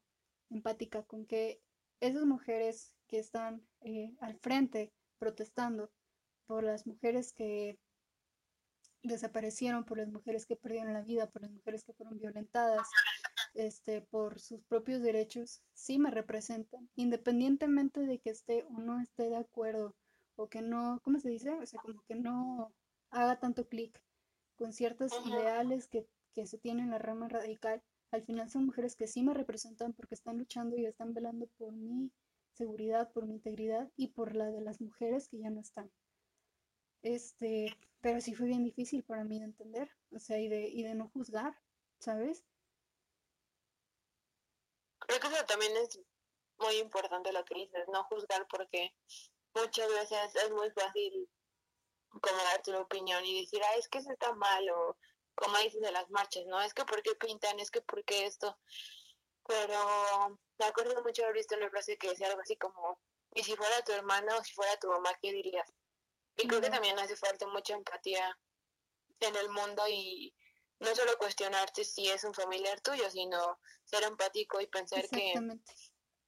empática 0.51 1.03
con 1.03 1.27
que 1.27 1.61
esas 2.01 2.25
mujeres 2.25 2.93
que 3.07 3.19
están 3.19 3.67
eh, 3.81 4.15
al 4.21 4.37
frente 4.39 4.93
protestando 5.19 5.91
por 6.47 6.65
las 6.65 6.87
mujeres 6.87 7.33
que 7.33 7.79
desaparecieron, 9.03 9.85
por 9.85 9.99
las 9.99 10.09
mujeres 10.09 10.47
que 10.47 10.57
perdieron 10.57 10.93
la 10.93 11.03
vida, 11.03 11.31
por 11.31 11.43
las 11.43 11.51
mujeres 11.51 11.85
que 11.85 11.93
fueron 11.93 12.19
violentadas, 12.19 12.89
este, 13.55 14.01
por 14.01 14.41
sus 14.41 14.65
propios 14.65 15.03
derechos, 15.03 15.63
sí 15.75 15.99
me 15.99 16.11
representan, 16.11 16.89
independientemente 16.97 18.01
de 18.01 18.19
que 18.19 18.31
esté 18.31 18.65
o 18.65 18.81
no 18.81 19.01
esté 19.01 19.29
de 19.29 19.37
acuerdo, 19.37 19.95
o 20.37 20.49
que 20.49 20.63
no, 20.63 21.01
¿cómo 21.05 21.21
se 21.21 21.29
dice? 21.29 21.51
O 21.51 21.67
sea, 21.67 21.81
como 21.81 22.03
que 22.03 22.15
no 22.15 22.73
haga 23.11 23.39
tanto 23.39 23.69
clic 23.69 24.03
con 24.57 24.73
ciertos 24.73 25.13
ideales 25.27 25.87
que, 25.87 26.07
que 26.33 26.47
se 26.47 26.59
tienen 26.59 26.87
en 26.87 26.91
la 26.93 26.99
rama 26.99 27.29
radical, 27.29 27.83
al 28.15 28.23
final 28.25 28.49
son 28.51 28.67
mujeres 28.67 28.97
que 28.97 29.07
sí 29.07 29.23
me 29.23 29.35
representan 29.35 29.93
porque 29.93 30.15
están 30.15 30.39
luchando 30.39 30.77
y 30.77 30.87
están 30.87 31.15
velando 31.15 31.47
por 31.59 31.73
mi 31.73 32.13
seguridad, 32.53 33.13
por 33.13 33.27
mi 33.27 33.35
integridad 33.35 33.91
y 33.97 34.09
por 34.09 34.35
la 34.37 34.47
de 34.47 34.61
las 34.61 34.81
mujeres 34.81 35.29
que 35.29 35.39
ya 35.39 35.51
no 35.51 35.61
están. 35.61 35.91
Este, 37.03 37.77
pero 38.01 38.21
sí 38.21 38.35
fue 38.35 38.47
bien 38.47 38.65
difícil 38.65 39.03
para 39.03 39.25
mí 39.25 39.39
de 39.39 39.47
entender, 39.47 39.91
o 40.13 40.19
sea, 40.19 40.39
y 40.39 40.49
de, 40.49 40.69
y 40.69 40.83
de 40.85 40.95
no 40.95 41.09
juzgar, 41.09 41.55
¿sabes? 41.99 42.45
Creo 45.01 45.21
que 45.21 45.27
eso 45.27 45.45
también 45.47 45.77
es 45.77 46.01
muy 46.59 46.77
importante 46.77 47.33
lo 47.33 47.45
que 47.45 47.55
dices, 47.55 47.87
no 47.93 48.05
juzgar 48.05 48.47
porque 48.49 48.95
muchas 49.55 49.89
veces 49.89 50.37
es 50.37 50.51
muy 50.53 50.71
fácil 50.71 51.29
como 52.09 52.37
dar 52.37 52.63
tu 52.63 52.75
opinión 52.77 53.25
y 53.27 53.41
decir, 53.41 53.61
ah, 53.65 53.77
es 53.77 53.89
que 53.89 53.99
eso 53.99 54.13
está 54.13 54.33
mal, 54.35 54.71
o 54.71 54.97
como 55.35 55.59
dices 55.59 55.81
de 55.81 55.93
las 55.93 56.11
marchas, 56.11 56.45
¿no? 56.47 56.61
Es 56.63 56.75
que 56.75 56.85
por 56.85 57.03
qué 57.03 57.15
pintan, 57.15 57.59
es 57.61 57.71
que 57.71 57.81
por 57.83 58.05
qué 58.05 58.27
esto. 58.27 58.59
Pero 59.47 60.39
me 60.59 60.65
acuerdo 60.65 61.03
mucho 61.03 61.23
haber 61.23 61.37
visto 61.37 61.57
una 61.57 61.71
frase 61.71 61.99
que 61.99 62.09
decía 62.09 62.29
algo 62.29 62.41
así 62.41 62.57
como, 62.57 63.01
y 63.35 63.43
si 63.43 63.57
fuera 63.57 63.83
tu 63.83 63.93
hermana 63.93 64.37
o 64.37 64.45
si 64.45 64.53
fuera 64.55 64.77
tu 64.79 64.89
mamá, 64.89 65.11
¿qué 65.21 65.33
dirías? 65.33 65.73
Y 66.37 66.49
creo 66.49 66.61
que 66.61 66.71
también 66.71 66.99
hace 66.99 67.17
falta 67.17 67.47
mucha 67.47 67.75
empatía 67.75 68.39
en 69.21 69.37
el 69.37 69.49
mundo 69.51 69.85
y 69.89 70.35
no 70.81 70.95
solo 70.95 71.17
cuestionarte 71.19 71.85
si 71.85 72.09
es 72.09 72.25
un 72.25 72.35
familiar 72.35 72.81
tuyo, 72.81 73.09
sino 73.11 73.61
ser 73.85 74.03
empático 74.05 74.61
y 74.61 74.67
pensar 74.67 75.09
que 75.09 75.35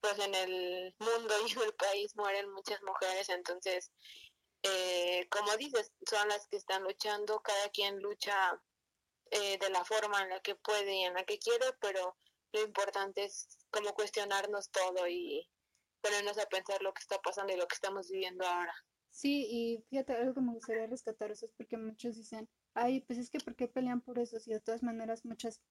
pues 0.00 0.18
en 0.18 0.34
el 0.34 0.94
mundo 0.98 1.34
y 1.46 1.52
en 1.52 1.62
el 1.62 1.74
país 1.74 2.14
mueren 2.16 2.50
muchas 2.52 2.80
mujeres, 2.82 3.28
entonces, 3.28 3.90
eh, 4.62 5.26
como 5.30 5.56
dices, 5.56 5.92
son 6.08 6.28
las 6.28 6.46
que 6.48 6.56
están 6.56 6.84
luchando, 6.84 7.40
cada 7.40 7.68
quien 7.70 8.00
lucha 8.00 8.60
eh, 9.30 9.58
de 9.58 9.70
la 9.70 9.84
forma 9.84 10.22
en 10.22 10.30
la 10.30 10.40
que 10.40 10.54
puede 10.54 10.94
y 10.94 11.02
en 11.02 11.14
la 11.14 11.24
que 11.24 11.38
quiere, 11.38 11.66
pero 11.80 12.16
lo 12.52 12.62
importante 12.62 13.24
es 13.24 13.48
como 13.70 13.92
cuestionarnos 13.94 14.70
todo 14.70 15.06
y 15.08 15.48
ponernos 16.00 16.38
a 16.38 16.46
pensar 16.46 16.82
lo 16.82 16.92
que 16.92 17.00
está 17.00 17.18
pasando 17.18 17.52
y 17.52 17.56
lo 17.56 17.66
que 17.66 17.74
estamos 17.74 18.08
viviendo 18.10 18.46
ahora. 18.46 18.74
Sí, 19.10 19.46
y 19.50 19.84
fíjate, 19.88 20.12
algo 20.14 20.34
que 20.34 20.40
me 20.40 20.52
gustaría 20.52 20.86
rescatar 20.86 21.30
eso 21.30 21.46
es 21.46 21.52
porque 21.56 21.76
muchos 21.76 22.16
dicen, 22.16 22.48
ay, 22.74 23.00
pues 23.00 23.18
es 23.18 23.30
que 23.30 23.40
¿por 23.40 23.56
qué 23.56 23.66
pelean 23.66 24.02
por 24.02 24.18
eso? 24.18 24.38
Si 24.38 24.52
de 24.52 24.60
todas 24.60 24.82
maneras 24.82 25.24
muchas, 25.24 25.62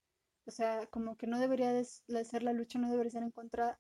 o 0.46 0.52
sea, 0.52 0.88
como 0.88 1.16
que 1.16 1.28
no 1.28 1.40
debería 1.40 1.72
de 1.72 1.86
ser 1.86 2.44
la 2.44 2.54
lucha, 2.54 2.80
no 2.80 2.90
debería 2.90 3.12
ser 3.12 3.24
en 3.24 3.32
contra 3.32 3.80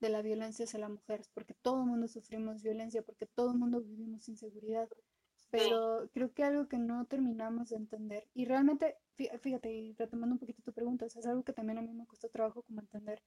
de 0.00 0.08
la 0.08 0.20
violencia 0.22 0.64
hacia 0.64 0.80
las 0.80 0.90
mujeres, 0.90 1.28
porque 1.32 1.54
todo 1.54 1.80
el 1.80 1.86
mundo 1.86 2.08
sufrimos 2.08 2.62
violencia, 2.62 3.02
porque 3.02 3.26
todo 3.26 3.52
el 3.52 3.58
mundo 3.58 3.80
vivimos 3.80 4.28
inseguridad. 4.28 4.88
Pero 5.56 6.10
creo 6.12 6.34
que 6.34 6.42
algo 6.42 6.66
que 6.66 6.78
no 6.78 7.06
terminamos 7.06 7.68
de 7.68 7.76
entender, 7.76 8.28
y 8.34 8.44
realmente, 8.44 8.96
fíjate, 9.40 9.72
y 9.72 9.92
retomando 9.94 10.34
un 10.34 10.40
poquito 10.40 10.62
tu 10.62 10.72
pregunta, 10.72 11.06
es 11.06 11.26
algo 11.26 11.44
que 11.44 11.52
también 11.52 11.78
a 11.78 11.82
mí 11.82 11.94
me 11.94 12.06
costó 12.06 12.28
trabajo 12.28 12.64
como 12.64 12.80
entender, 12.80 13.22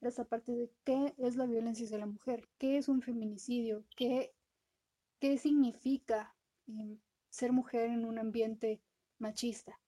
esa 0.00 0.24
parte 0.24 0.50
de 0.50 0.72
qué 0.82 1.14
es 1.18 1.36
la 1.36 1.46
violencia 1.46 1.84
hacia 1.84 1.98
la 1.98 2.06
mujer, 2.06 2.48
qué 2.58 2.78
es 2.78 2.88
un 2.88 3.00
feminicidio, 3.00 3.84
qué, 3.96 4.34
qué 5.20 5.38
significa 5.38 6.34
em, 6.66 6.98
ser 7.28 7.52
mujer 7.52 7.90
en 7.90 8.04
un 8.04 8.18
ambiente 8.18 8.82
machista. 9.18 9.78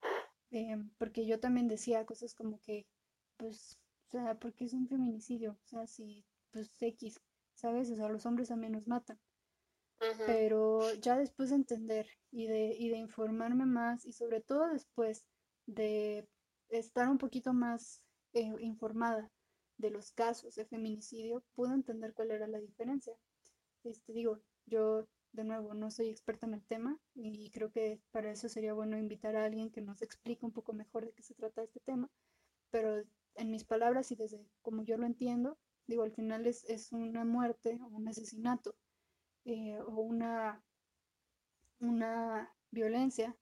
Em, 0.53 0.91
porque 0.97 1.27
yo 1.27 1.41
también 1.41 1.67
decía 1.67 2.07
cosas 2.07 2.35
como 2.35 2.61
que, 2.61 2.87
pues, 3.37 3.81
o 4.09 4.11
sea, 4.13 4.39
porque 4.39 4.65
es 4.65 4.75
un 4.75 4.87
feminicidio, 4.87 5.59
o 5.65 5.67
sea, 5.67 5.87
si, 5.89 6.25
pues, 6.53 6.71
X, 6.79 7.21
¿sabes? 7.55 7.91
O 7.91 7.97
sea, 7.97 8.09
los 8.09 8.27
hombres 8.27 8.49
también 8.49 8.75
nos 8.75 8.87
matan. 8.87 9.19
Pero 10.27 10.95
ya 10.95 11.19
después 11.19 11.51
de 11.51 11.57
entender 11.57 12.07
y 12.31 12.47
de, 12.47 12.75
y 12.79 12.89
de 12.89 12.97
informarme 12.97 13.67
más 13.67 14.07
y 14.07 14.13
sobre 14.13 14.41
todo 14.41 14.69
después 14.69 15.27
de 15.67 16.27
estar 16.71 17.09
un 17.09 17.19
poquito 17.19 17.53
más 17.53 18.03
eh, 18.33 18.51
informada 18.61 19.31
de 19.77 19.91
los 19.91 20.13
casos 20.13 20.55
de 20.55 20.65
feminicidio, 20.65 21.43
pude 21.55 21.75
entender 21.75 22.15
cuál 22.15 22.31
era 22.31 22.47
la 22.47 22.61
diferencia. 22.61 23.15
Este, 23.85 24.13
digo, 24.13 24.41
yo 24.67 25.07
de 25.33 25.45
nuevo 25.45 25.75
no 25.75 25.91
soy 25.91 26.09
experta 26.09 26.47
en 26.47 26.55
el 26.55 26.65
tema 26.65 26.99
y 27.15 27.51
creo 27.51 27.71
que 27.71 28.01
para 28.11 28.33
eso 28.33 28.49
sería 28.49 28.75
bueno 28.75 28.99
invitar 28.99 29.37
a 29.37 29.45
alguien 29.45 29.71
que 29.71 29.81
nos 29.81 30.03
explique 30.03 30.45
un 30.45 30.53
poco 30.53 30.73
mejor 30.73 31.05
de 31.05 31.13
qué 31.13 31.23
se 31.23 31.35
trata 31.35 31.63
este 31.63 31.81
tema, 31.81 32.11
pero 32.71 33.05
en 33.37 33.51
mis 33.51 33.65
palabras 33.65 34.11
y 34.11 34.17
desde 34.17 34.45
como 34.63 34.83
yo 34.83 34.97
lo 34.97 35.07
entiendo, 35.07 35.59
digo, 35.87 36.03
al 36.03 36.13
final 36.13 36.47
es, 36.47 36.65
es 36.65 36.93
una 36.93 37.25
muerte 37.25 37.79
o 37.83 37.87
un 37.87 38.09
asesinato 38.09 38.75
eh, 39.45 39.79
o 39.81 40.01
una, 40.01 40.63
una 41.81 42.53
violencia 42.71 43.37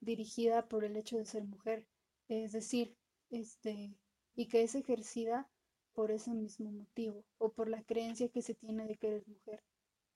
dirigida 0.00 0.68
por 0.68 0.84
el 0.84 0.96
hecho 0.96 1.18
de 1.18 1.24
ser 1.26 1.44
mujer, 1.44 1.86
es 2.28 2.52
decir, 2.52 2.96
este, 3.30 3.94
y 4.34 4.46
que 4.46 4.62
es 4.62 4.74
ejercida 4.74 5.48
por 5.92 6.10
ese 6.10 6.32
mismo 6.32 6.70
motivo 6.70 7.24
o 7.38 7.52
por 7.52 7.68
la 7.68 7.82
creencia 7.82 8.28
que 8.28 8.42
se 8.42 8.54
tiene 8.54 8.86
de 8.86 8.96
que 8.96 9.08
eres 9.08 9.28
mujer, 9.28 9.62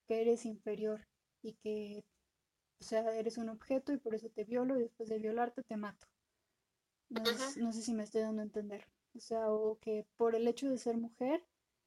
que 0.07 0.21
eres 0.21 0.45
inferior 0.45 1.07
y 1.41 1.53
que, 1.53 2.03
o 2.79 2.83
sea, 2.83 3.15
eres 3.15 3.37
un 3.37 3.49
objeto 3.49 3.93
y 3.93 3.97
por 3.97 4.15
eso 4.15 4.29
te 4.29 4.43
violo 4.43 4.77
y 4.77 4.83
después 4.83 5.09
de 5.09 5.19
violarte 5.19 5.63
te 5.63 5.77
mato. 5.77 6.07
No, 7.09 7.21
no 7.57 7.71
sé 7.71 7.81
si 7.81 7.93
me 7.93 8.03
estoy 8.03 8.21
dando 8.21 8.41
a 8.41 8.45
entender. 8.45 8.87
O 9.15 9.19
sea, 9.19 9.49
o 9.51 9.77
que 9.79 10.05
por 10.17 10.35
el 10.35 10.47
hecho 10.47 10.69
de 10.69 10.77
ser 10.77 10.97
mujer, 10.97 11.43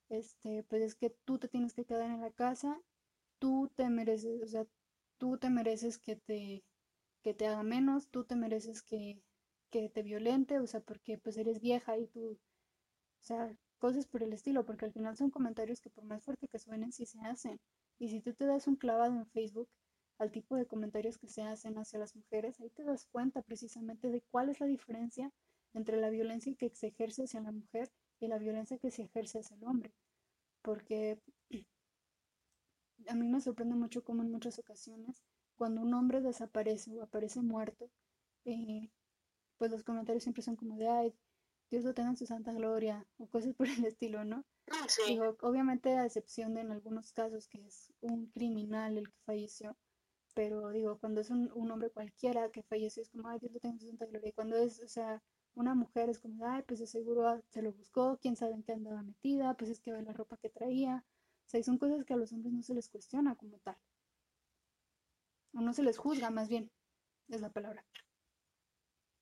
este, 0.08 0.62
pues 0.64 0.82
es 0.82 0.94
que 0.94 1.10
tú 1.24 1.38
te 1.38 1.48
tienes 1.48 1.74
que 1.74 1.84
quedar 1.84 2.10
en 2.10 2.20
la 2.20 2.30
casa 2.30 2.80
tú 3.38 3.70
te 3.76 3.88
mereces, 3.90 4.42
o 4.42 4.46
sea, 4.46 4.66
tú 5.18 5.38
te 5.38 5.50
mereces 5.50 5.98
que 5.98 6.16
te, 6.16 6.64
que 7.22 7.34
te 7.34 7.46
haga 7.46 7.62
menos, 7.62 8.08
tú 8.10 8.24
te 8.24 8.36
mereces 8.36 8.82
que, 8.82 9.22
que 9.70 9.88
te 9.88 10.02
violente, 10.02 10.58
o 10.60 10.66
sea, 10.66 10.80
porque 10.80 11.18
pues 11.18 11.36
eres 11.36 11.60
vieja 11.60 11.98
y 11.98 12.06
tú, 12.08 12.32
o 12.32 13.24
sea, 13.24 13.56
cosas 13.78 14.06
por 14.06 14.22
el 14.22 14.32
estilo, 14.32 14.64
porque 14.64 14.86
al 14.86 14.92
final 14.92 15.16
son 15.16 15.30
comentarios 15.30 15.80
que 15.80 15.90
por 15.90 16.04
más 16.04 16.24
fuerte 16.24 16.48
que 16.48 16.58
suenen, 16.58 16.92
sí 16.92 17.06
se 17.06 17.20
hacen. 17.20 17.60
Y 17.98 18.08
si 18.08 18.20
tú 18.20 18.34
te 18.34 18.46
das 18.46 18.66
un 18.66 18.76
clavado 18.76 19.14
en 19.14 19.26
Facebook 19.26 19.68
al 20.18 20.32
tipo 20.32 20.56
de 20.56 20.66
comentarios 20.66 21.18
que 21.18 21.28
se 21.28 21.42
hacen 21.42 21.78
hacia 21.78 21.98
las 21.98 22.16
mujeres, 22.16 22.60
ahí 22.60 22.70
te 22.70 22.84
das 22.84 23.06
cuenta 23.06 23.42
precisamente 23.42 24.10
de 24.10 24.22
cuál 24.30 24.48
es 24.50 24.60
la 24.60 24.66
diferencia 24.66 25.32
entre 25.74 26.00
la 26.00 26.10
violencia 26.10 26.54
que 26.56 26.70
se 26.70 26.88
ejerce 26.88 27.24
hacia 27.24 27.40
la 27.40 27.52
mujer 27.52 27.90
y 28.20 28.26
la 28.26 28.38
violencia 28.38 28.78
que 28.78 28.90
se 28.90 29.02
ejerce 29.02 29.38
hacia 29.38 29.56
el 29.56 29.64
hombre. 29.64 29.92
Porque 30.62 31.20
a 33.08 33.14
mí 33.14 33.28
me 33.28 33.40
sorprende 33.40 33.74
mucho 33.74 34.04
cómo 34.04 34.22
en 34.22 34.30
muchas 34.30 34.58
ocasiones, 34.58 35.22
cuando 35.56 35.80
un 35.80 35.92
hombre 35.94 36.20
desaparece 36.20 36.96
o 36.98 37.02
aparece 37.02 37.40
muerto, 37.40 37.90
eh, 38.44 38.90
pues 39.56 39.70
los 39.70 39.82
comentarios 39.82 40.22
siempre 40.22 40.42
son 40.42 40.56
como 40.56 40.76
de, 40.76 40.88
ay, 40.88 41.14
Dios 41.70 41.84
lo 41.84 41.94
tenga 41.94 42.10
en 42.10 42.16
su 42.16 42.26
santa 42.26 42.52
gloria, 42.52 43.06
o 43.18 43.26
cosas 43.26 43.54
por 43.56 43.66
el 43.68 43.84
estilo, 43.84 44.24
¿no? 44.24 44.44
Ah, 44.70 44.86
Digo, 45.06 45.36
obviamente 45.40 45.96
a 45.96 46.06
excepción 46.06 46.54
de 46.54 46.60
en 46.60 46.70
algunos 46.70 47.12
casos 47.12 47.48
que 47.48 47.66
es 47.66 47.92
un 48.00 48.26
criminal 48.26 48.98
el 48.98 49.08
que 49.08 49.18
falleció, 49.24 49.76
pero 50.34 50.70
digo, 50.70 50.98
cuando 50.98 51.20
es 51.20 51.30
un, 51.30 51.50
hombre 51.70 51.90
cualquiera 51.90 52.50
que 52.50 52.62
falleció 52.62 53.02
es 53.02 53.10
como, 53.10 53.28
ay, 53.28 53.38
Dios 53.40 53.52
lo 53.52 53.60
tenga 53.60 53.74
en 53.74 53.80
su 53.80 53.88
santa 53.88 54.06
gloria, 54.06 54.28
y 54.28 54.32
cuando 54.32 54.56
es, 54.56 54.80
o 54.82 54.88
sea, 54.88 55.22
una 55.54 55.74
mujer 55.74 56.08
es 56.08 56.20
como, 56.20 56.46
ay, 56.46 56.62
pues 56.66 56.78
de 56.80 56.86
seguro 56.86 57.42
se 57.48 57.62
lo 57.62 57.72
buscó, 57.72 58.18
quién 58.20 58.36
sabe 58.36 58.52
en 58.52 58.62
qué 58.62 58.72
andaba 58.72 59.02
metida, 59.02 59.54
pues 59.54 59.70
es 59.70 59.80
que 59.80 59.92
ve 59.92 60.02
la 60.02 60.12
ropa 60.12 60.36
que 60.36 60.50
traía, 60.50 61.04
o 61.48 61.50
sea, 61.50 61.62
son 61.62 61.78
cosas 61.78 62.04
que 62.04 62.12
a 62.12 62.16
los 62.18 62.30
hombres 62.30 62.52
no 62.52 62.62
se 62.62 62.74
les 62.74 62.90
cuestiona 62.90 63.34
como 63.34 63.58
tal. 63.60 63.78
O 65.54 65.60
no 65.62 65.72
se 65.72 65.82
les 65.82 65.96
juzga, 65.96 66.28
más 66.28 66.50
bien, 66.50 66.70
es 67.30 67.40
la 67.40 67.48
palabra. 67.48 67.86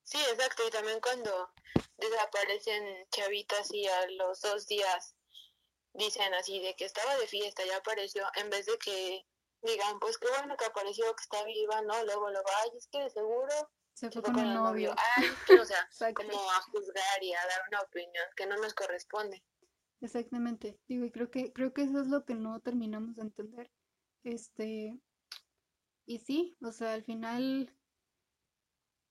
Sí, 0.02 0.18
exacto. 0.32 0.66
Y 0.66 0.72
también 0.72 0.98
cuando 1.00 1.52
desaparecen 1.98 3.06
chavitas 3.10 3.72
y 3.72 3.86
a 3.86 4.10
los 4.10 4.40
dos 4.40 4.66
días 4.66 5.14
dicen 5.92 6.34
así 6.34 6.58
de 6.58 6.74
que 6.74 6.86
estaba 6.86 7.16
de 7.16 7.28
fiesta, 7.28 7.64
ya 7.64 7.76
apareció, 7.76 8.26
en 8.34 8.50
vez 8.50 8.66
de 8.66 8.76
que 8.78 9.24
digan, 9.62 10.00
pues 10.00 10.18
qué 10.18 10.26
bueno 10.28 10.56
que 10.56 10.64
apareció, 10.64 11.04
que 11.14 11.22
está 11.22 11.44
viva, 11.44 11.80
¿no? 11.82 12.04
Luego, 12.06 12.28
luego, 12.30 12.48
ay, 12.64 12.70
es 12.76 12.88
que 12.88 13.02
de 13.02 13.10
seguro 13.10 13.70
se 13.94 14.10
fue, 14.10 14.20
con, 14.20 14.36
el 14.36 14.52
novio. 14.52 14.96
Ay, 15.14 15.30
o 15.60 15.64
sea, 15.64 15.88
como 16.14 16.50
a 16.50 16.60
juzgar 16.62 17.22
y 17.22 17.34
a 17.34 17.46
dar 17.46 17.62
una 17.68 17.82
opinión 17.82 18.26
que 18.34 18.46
no 18.46 18.56
nos 18.56 18.74
corresponde. 18.74 19.44
Exactamente. 20.00 20.78
Digo, 20.88 21.04
y 21.04 21.10
creo 21.10 21.30
que, 21.30 21.52
creo 21.52 21.72
que 21.72 21.82
eso 21.82 22.00
es 22.00 22.08
lo 22.08 22.24
que 22.24 22.34
no 22.34 22.60
terminamos 22.60 23.16
de 23.16 23.22
entender. 23.22 23.70
Este, 24.24 24.98
y 26.06 26.18
sí, 26.18 26.56
o 26.62 26.72
sea, 26.72 26.94
al 26.94 27.02
final, 27.02 27.72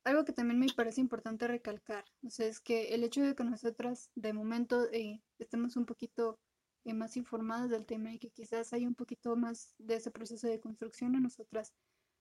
algo 0.03 0.25
que 0.25 0.33
también 0.33 0.59
me 0.59 0.67
parece 0.75 1.01
importante 1.01 1.47
recalcar, 1.47 2.05
o 2.23 2.29
sea, 2.29 2.47
es 2.47 2.59
que 2.59 2.93
el 2.95 3.03
hecho 3.03 3.21
de 3.21 3.35
que 3.35 3.43
nosotras 3.43 4.11
de 4.15 4.33
momento 4.33 4.85
eh, 4.91 5.21
estemos 5.39 5.75
un 5.75 5.85
poquito 5.85 6.39
eh, 6.85 6.93
más 6.93 7.17
informadas 7.17 7.69
del 7.69 7.85
tema 7.85 8.13
y 8.13 8.19
que 8.19 8.29
quizás 8.29 8.71
hay 8.73 8.85
un 8.85 8.95
poquito 8.95 9.35
más 9.35 9.73
de 9.79 9.95
ese 9.95 10.11
proceso 10.11 10.47
de 10.47 10.59
construcción 10.59 11.15
en 11.15 11.23
nosotras, 11.23 11.73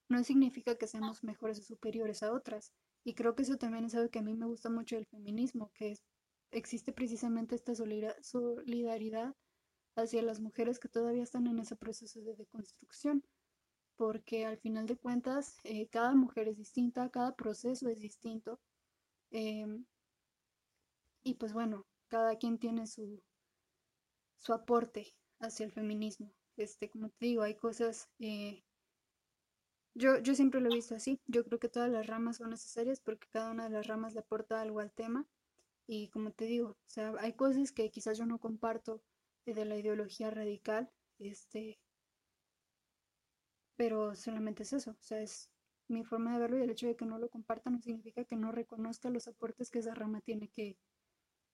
no 0.09 0.23
significa 0.25 0.77
que 0.77 0.87
seamos 0.87 1.23
mejores 1.25 1.59
o 1.61 1.63
superiores 1.63 2.23
a 2.23 2.33
otras. 2.33 2.73
Y 3.05 3.15
creo 3.15 3.35
que 3.35 3.43
eso 3.43 3.59
también 3.59 3.85
es 3.85 3.95
algo 3.95 4.11
que 4.11 4.19
a 4.21 4.23
mí 4.23 4.35
me 4.35 4.47
gusta 4.47 4.71
mucho 4.71 4.97
del 4.97 5.07
feminismo, 5.07 5.71
que 5.75 5.93
es 5.93 6.03
existe 6.55 6.93
precisamente 6.93 7.55
esta 7.55 7.75
solidaridad 7.75 9.35
hacia 9.97 10.23
las 10.23 10.41
mujeres 10.41 10.79
que 10.79 10.89
todavía 10.89 11.23
están 11.23 11.47
en 11.47 11.59
ese 11.59 11.77
proceso 11.77 12.21
de 12.23 12.35
deconstrucción, 12.35 13.25
porque 13.97 14.47
al 14.47 14.59
final 14.59 14.87
de 14.87 14.97
cuentas 14.97 15.59
eh, 15.65 15.89
cada 15.89 16.15
mujer 16.15 16.49
es 16.49 16.57
distinta, 16.57 17.11
cada 17.11 17.35
proceso 17.35 17.89
es 17.89 18.01
distinto, 18.01 18.61
em, 19.31 19.85
y 21.23 21.35
pues 21.35 21.53
bueno, 21.53 21.87
cada 22.09 22.37
quien 22.37 22.59
tiene 22.59 22.87
su, 22.87 23.23
su 24.39 24.53
aporte 24.53 25.15
hacia 25.41 25.67
el 25.67 25.73
feminismo. 25.73 26.33
Este, 26.57 26.89
como 26.89 27.09
te 27.11 27.27
digo, 27.27 27.43
hay 27.43 27.57
cosas, 27.57 28.09
eh, 28.19 28.63
yo, 29.95 30.19
yo 30.19 30.35
siempre 30.35 30.61
lo 30.61 30.71
he 30.71 30.75
visto 30.75 30.95
así, 30.95 31.21
yo 31.27 31.45
creo 31.45 31.59
que 31.59 31.69
todas 31.69 31.91
las 31.91 32.07
ramas 32.07 32.39
son 32.39 32.51
necesarias 32.51 33.01
porque 33.01 33.29
cada 33.31 33.51
una 33.51 33.65
de 33.65 33.71
las 33.71 33.87
ramas 33.87 34.15
le 34.15 34.21
aporta 34.21 34.61
algo 34.61 34.81
al 34.81 34.93
tema 34.93 35.27
y 35.87 36.09
como 36.09 36.33
te 36.33 36.45
digo, 36.47 36.71
o 36.71 36.91
sea, 36.91 37.13
hay 37.19 37.35
cosas 37.35 37.73
que 37.73 37.91
quizás 37.91 38.19
yo 38.19 38.27
no 38.27 38.39
comparto 38.39 39.03
de 39.47 39.65
la 39.65 39.77
ideología 39.77 40.31
radical, 40.31 40.91
este, 41.19 41.79
pero 43.77 44.15
solamente 44.15 44.63
es 44.63 44.73
eso, 44.73 44.93
o 44.93 45.03
sea, 45.03 45.21
es 45.21 45.51
mi 45.89 46.05
forma 46.05 46.33
de 46.33 46.39
verlo 46.39 46.59
y 46.59 46.63
el 46.63 46.71
hecho 46.71 46.87
de 46.87 46.97
que 46.97 47.05
no 47.05 47.19
lo 47.19 47.29
comparta 47.29 47.71
no 47.71 47.81
significa 47.81 48.25
que 48.25 48.37
no 48.37 48.53
reconozca 48.53 49.11
los 49.11 49.29
aportes 49.29 49.71
que 49.71 49.81
esa 49.81 49.95
rama 49.95 50.21
tiene 50.23 50.49
que, 50.49 50.79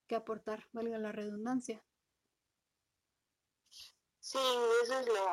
que 0.06 0.14
aportar, 0.14 0.68
valga 0.72 0.98
la 0.98 1.12
redundancia. 1.12 1.84
Sí, 4.20 4.38
eso 4.84 5.00
es 5.00 5.06
lo 5.06 5.26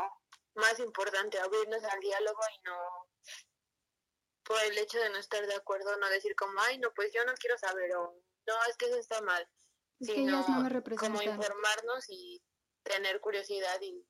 más 0.55 0.79
importante, 0.79 1.39
abrirnos 1.39 1.83
al 1.83 1.99
diálogo 1.99 2.39
y 2.55 2.63
no 2.63 2.77
por 4.43 4.63
el 4.63 4.77
hecho 4.77 4.97
de 4.97 5.09
no 5.09 5.17
estar 5.17 5.45
de 5.45 5.55
acuerdo, 5.55 5.97
no 5.97 6.09
decir 6.09 6.33
como, 6.35 6.59
ay, 6.61 6.79
no, 6.79 6.93
pues 6.93 7.11
yo 7.13 7.23
no 7.25 7.33
quiero 7.33 7.57
saber 7.57 7.93
o 7.97 8.23
no, 8.47 8.53
es 8.69 8.77
que 8.77 8.85
eso 8.85 8.97
está 8.97 9.21
mal. 9.21 9.47
Es 9.99 10.09
que 10.09 10.21
ellas 10.21 10.47
no 10.47 10.61
me 10.61 10.69
representan. 10.69 11.17
Como 11.17 11.23
informarnos 11.23 12.09
y 12.09 12.41
tener 12.83 13.19
curiosidad 13.19 13.79
y, 13.81 14.05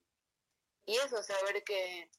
y 0.85 0.95
eso, 0.97 1.21
saber 1.23 1.63
que 1.63 2.11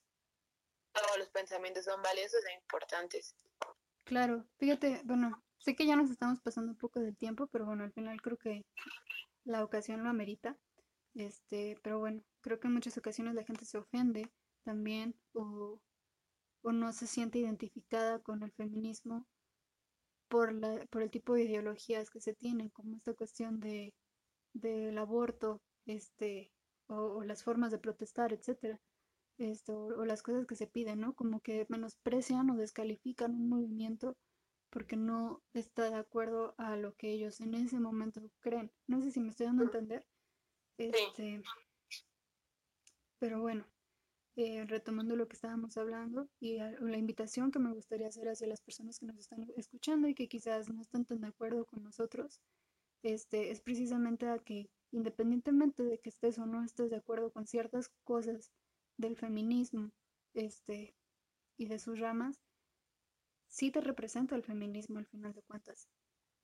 todos 0.92 1.18
los 1.18 1.28
pensamientos 1.28 1.84
son 1.84 2.02
valiosos 2.02 2.44
e 2.44 2.54
importantes. 2.54 3.36
Claro, 4.04 4.46
fíjate, 4.58 5.02
bueno, 5.04 5.44
sé 5.58 5.76
que 5.76 5.86
ya 5.86 5.96
nos 5.96 6.10
estamos 6.10 6.40
pasando 6.40 6.72
un 6.72 6.78
poco 6.78 7.00
del 7.00 7.16
tiempo, 7.16 7.46
pero 7.48 7.66
bueno, 7.66 7.84
al 7.84 7.92
final 7.92 8.20
creo 8.20 8.38
que 8.38 8.64
la 9.44 9.62
ocasión 9.62 10.02
lo 10.02 10.10
amerita. 10.10 10.56
Este, 11.14 11.78
pero 11.82 11.98
bueno, 11.98 12.22
creo 12.40 12.58
que 12.58 12.68
en 12.68 12.74
muchas 12.74 12.96
ocasiones 12.96 13.34
la 13.34 13.44
gente 13.44 13.64
se 13.64 13.78
ofende 13.78 14.30
también 14.64 15.18
o, 15.32 15.80
o 16.62 16.72
no 16.72 16.92
se 16.92 17.06
siente 17.06 17.38
identificada 17.38 18.20
con 18.20 18.42
el 18.42 18.52
feminismo 18.52 19.26
por, 20.28 20.52
la, 20.52 20.86
por 20.86 21.02
el 21.02 21.10
tipo 21.10 21.34
de 21.34 21.44
ideologías 21.44 22.10
que 22.10 22.20
se 22.20 22.34
tienen, 22.34 22.68
como 22.70 22.96
esta 22.96 23.14
cuestión 23.14 23.60
de, 23.60 23.94
del 24.52 24.96
aborto, 24.98 25.60
este, 25.86 26.52
o, 26.86 27.22
las 27.24 27.42
formas 27.42 27.70
de 27.72 27.78
protestar, 27.78 28.32
etcétera, 28.32 28.80
esto, 29.38 29.74
o 29.74 30.04
las 30.04 30.22
cosas 30.22 30.46
que 30.46 30.56
se 30.56 30.66
piden, 30.66 31.00
¿no? 31.00 31.14
Como 31.14 31.40
que 31.40 31.66
menosprecian 31.68 32.50
o 32.50 32.56
descalifican 32.56 33.34
un 33.34 33.48
movimiento 33.48 34.16
porque 34.70 34.96
no 34.96 35.42
está 35.54 35.90
de 35.90 35.96
acuerdo 35.96 36.54
a 36.58 36.76
lo 36.76 36.94
que 36.94 37.10
ellos 37.12 37.40
en 37.40 37.54
ese 37.54 37.80
momento 37.80 38.20
creen. 38.40 38.70
No 38.86 39.00
sé 39.00 39.10
si 39.10 39.20
me 39.20 39.30
estoy 39.30 39.46
dando 39.46 39.62
a 39.62 39.66
entender. 39.66 40.04
Este, 40.76 41.42
pero 43.18 43.40
bueno, 43.40 43.64
eh, 44.40 44.64
retomando 44.66 45.16
lo 45.16 45.26
que 45.26 45.34
estábamos 45.34 45.76
hablando 45.78 46.28
y 46.38 46.58
la 46.58 46.96
invitación 46.96 47.50
que 47.50 47.58
me 47.58 47.72
gustaría 47.72 48.06
hacer 48.06 48.28
hacia 48.28 48.46
las 48.46 48.60
personas 48.60 49.00
que 49.00 49.06
nos 49.06 49.18
están 49.18 49.44
escuchando 49.56 50.06
y 50.06 50.14
que 50.14 50.28
quizás 50.28 50.70
no 50.70 50.80
están 50.80 51.04
tan 51.04 51.22
de 51.22 51.26
acuerdo 51.26 51.66
con 51.66 51.82
nosotros, 51.82 52.40
este, 53.02 53.50
es 53.50 53.60
precisamente 53.60 54.28
a 54.28 54.38
que 54.38 54.70
independientemente 54.92 55.82
de 55.82 55.98
que 55.98 56.10
estés 56.10 56.38
o 56.38 56.46
no 56.46 56.62
estés 56.62 56.88
de 56.90 56.98
acuerdo 56.98 57.32
con 57.32 57.48
ciertas 57.48 57.90
cosas 58.04 58.52
del 58.96 59.16
feminismo 59.16 59.90
este, 60.34 60.94
y 61.56 61.66
de 61.66 61.80
sus 61.80 61.98
ramas, 61.98 62.38
sí 63.48 63.72
te 63.72 63.80
representa 63.80 64.36
el 64.36 64.44
feminismo 64.44 65.00
al 65.00 65.06
final 65.06 65.32
de 65.32 65.42
cuentas, 65.42 65.88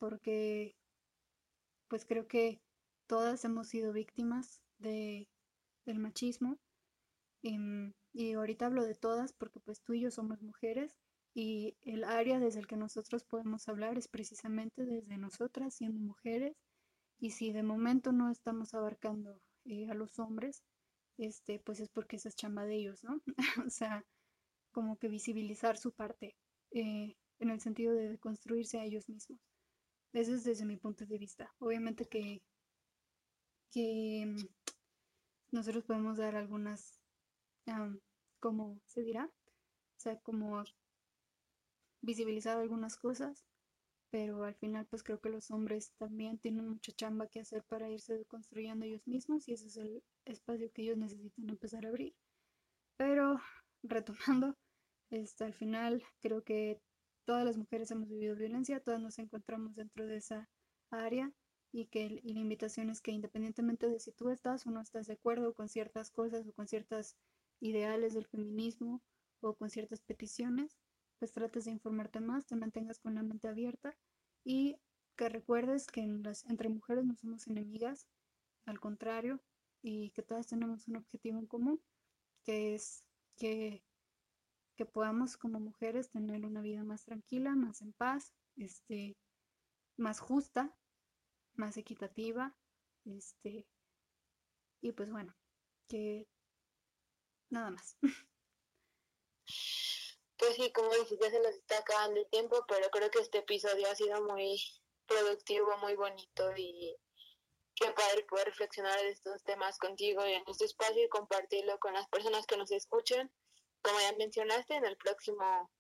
porque 0.01 0.75
pues 1.87 2.05
creo 2.05 2.27
que 2.27 2.61
todas 3.07 3.45
hemos 3.45 3.69
sido 3.69 3.93
víctimas 3.93 4.61
de, 4.79 5.29
del 5.87 6.01
machismo 6.01 6.59
em, 7.45 7.93
y 8.13 8.33
ahorita 8.33 8.67
hablo 8.67 8.85
de 8.85 8.97
todas 8.97 9.33
porque 9.33 9.61
pues 9.61 9.81
tú 9.83 9.95
y 9.95 10.01
yo 10.01 10.11
somos 10.11 10.43
mujeres 10.43 10.97
y 11.35 11.77
el 11.83 12.05
área 12.05 12.41
desde 12.41 12.61
el 12.61 12.67
que 12.67 12.77
nosotros 12.77 13.25
podemos 13.25 13.69
hablar 13.69 13.99
es 13.99 14.09
precisamente 14.09 14.85
desde 14.85 15.19
nosotras 15.19 15.75
siendo 15.75 16.01
mujeres 16.01 16.57
y 17.21 17.31
si 17.31 17.53
de 17.53 17.63
momento 17.63 18.13
no 18.13 18.31
estamos 18.31 18.75
abarcando 18.75 19.41
eh, 19.65 19.89
a 19.91 19.95
los 19.95 20.19
hombres, 20.19 20.63
este, 21.19 21.61
pues 21.61 21.81
es 21.81 21.89
porque 21.89 22.17
esa 22.17 22.29
es 22.29 22.37
chamba 22.37 22.65
de 22.65 22.77
ellos, 22.77 23.03
¿no? 23.05 23.21
o 23.67 23.71
sea, 23.71 24.05
como 24.73 24.99
que 24.99 25.09
visibilizar 25.09 25.79
su 25.79 25.93
parte 25.93 26.37
eh, 26.73 27.17
en 27.39 27.51
el 27.51 27.61
sentido 27.61 27.95
de 27.95 28.19
construirse 28.19 28.79
a 28.79 28.85
ellos 28.85 29.09
mismos. 29.09 29.41
Eso 30.13 30.35
es 30.35 30.45
desde 30.45 30.65
mi 30.65 30.77
punto 30.77 31.07
de 31.07 31.19
vista. 31.19 31.53
Obviamente 31.59 32.07
que, 32.07 32.43
que 33.71 34.27
mm, 34.27 34.47
nosotros 35.53 35.85
podemos 35.85 36.19
dar 36.19 36.37
algunas, 36.37 37.01
como 38.41 38.81
se 38.87 39.03
dirá? 39.03 39.27
O 39.27 40.01
sea, 40.01 40.19
como 40.21 40.65
visibilizar 42.03 42.59
algunas 42.59 42.97
cosas, 42.97 43.47
pero 44.11 44.45
al 44.45 44.55
final 44.55 44.87
pues 44.87 45.03
creo 45.03 45.21
que 45.21 45.31
los 45.31 45.51
hombres 45.51 45.93
también 45.99 46.39
tienen 46.39 46.69
mucha 46.69 46.93
chamba 46.93 47.27
que 47.27 47.41
hacer 47.41 47.65
para 47.65 47.91
irse 47.91 48.25
construyendo 48.27 48.85
ellos 48.85 49.07
mismos 49.07 49.49
y 49.49 49.55
ese 49.55 49.67
es 49.67 49.77
el 49.77 50.03
espacio 50.25 50.71
que 50.73 50.83
ellos 50.83 50.99
necesitan 50.99 51.49
empezar 51.49 51.85
a 51.85 51.89
abrir. 51.89 52.15
Pero 52.97 53.41
retomando, 53.83 54.57
este, 55.11 55.45
al 55.45 55.55
final 55.55 56.03
creo 56.21 56.45
que 56.45 56.81
todas 57.25 57.45
las 57.45 57.57
mujeres 57.57 57.91
hemos 57.91 58.09
vivido 58.09 58.37
violencia, 58.37 58.81
todas 58.81 59.01
nos 59.01 59.19
encontramos 59.19 59.75
dentro 59.75 60.07
de 60.07 60.17
esa 60.17 60.49
área 60.91 61.33
y 61.73 61.87
que 61.87 62.21
y 62.23 62.35
la 62.35 62.41
invitación 62.41 62.91
es 62.91 63.01
que 63.01 63.11
independientemente 63.11 63.89
de 63.89 63.99
si 63.99 64.13
tú 64.13 64.31
estás 64.31 64.65
o 64.67 64.71
no 64.71 64.81
estás 64.81 65.09
de 65.09 65.15
acuerdo 65.15 65.55
con 65.55 65.69
ciertas 65.69 66.11
cosas 66.11 66.47
o 66.47 66.53
con 66.53 66.69
ciertos 66.69 67.17
ideales 67.65 68.13
del 68.13 68.27
feminismo 68.27 69.03
o 69.41 69.55
con 69.55 69.71
ciertas 69.71 70.03
peticiones, 70.03 70.77
pues 71.19 71.33
trates 71.33 71.65
de 71.65 71.71
informarte 71.71 72.21
más, 72.21 72.47
te 72.47 72.57
mantengas 72.57 72.99
con 72.99 73.15
la 73.15 73.23
mente 73.23 73.49
abierta 73.49 73.97
y 74.45 74.77
que 75.17 75.29
recuerdes 75.31 75.87
que 75.87 76.03
entre 76.03 76.69
mujeres 76.69 77.07
no 77.07 77.15
somos 77.17 77.47
enemigas, 77.47 78.07
al 78.67 78.81
contrario, 78.81 79.41
y 79.83 80.11
que 80.11 80.23
todas 80.23 80.47
tenemos 80.47 80.89
un 80.89 80.97
objetivo 80.97 81.39
en 81.39 81.47
común, 81.47 81.83
que 82.43 82.75
es 82.75 83.05
que, 83.37 83.83
que 84.77 84.85
podamos 84.85 85.37
como 85.37 85.59
mujeres 85.61 86.11
tener 86.11 86.45
una 86.45 86.61
vida 86.61 86.85
más 86.85 87.05
tranquila, 87.05 87.55
más 87.55 87.81
en 87.81 87.93
paz, 87.93 88.35
este, 88.57 89.17
más 89.97 90.21
justa, 90.21 90.75
más 91.55 91.77
equitativa, 91.77 92.55
este, 93.05 93.67
y 94.81 94.93
pues 94.93 95.11
bueno, 95.11 95.35
que 95.89 96.27
nada 97.55 97.71
más. 97.71 97.97
Pues 100.37 100.57
sí, 100.57 100.73
como 100.73 100.93
dices, 100.93 101.17
ya 101.21 101.31
se 101.31 101.39
nos 101.39 101.55
está 101.55 101.79
acabando 101.79 102.21
el 102.21 102.29
tiempo, 102.29 102.65
pero 102.67 102.91
creo 102.91 103.09
que 103.11 103.21
este 103.21 103.39
episodio 103.39 103.89
ha 103.89 103.95
sido 103.95 104.21
muy 104.25 104.61
productivo, 105.07 105.77
muy 105.79 105.95
bonito 105.95 106.53
y 106.57 106.97
qué 107.77 107.91
padre 107.93 108.25
poder 108.25 108.49
reflexionar 108.49 108.99
de 109.01 109.11
estos 109.11 109.43
temas 109.45 109.79
contigo 109.79 110.27
y 110.27 110.33
en 110.33 110.43
este 110.49 110.65
espacio 110.65 111.05
y 111.05 111.09
compartirlo 111.09 111.79
con 111.79 111.95
las 111.95 112.09
personas 112.09 112.47
que 112.47 112.57
nos 112.57 112.73
escuchen. 112.73 113.33
Como 113.81 113.99
ya 114.01 114.13
mencionaste, 114.19 114.75
en 114.75 114.85
el 114.85 114.97
próximo 114.97 115.71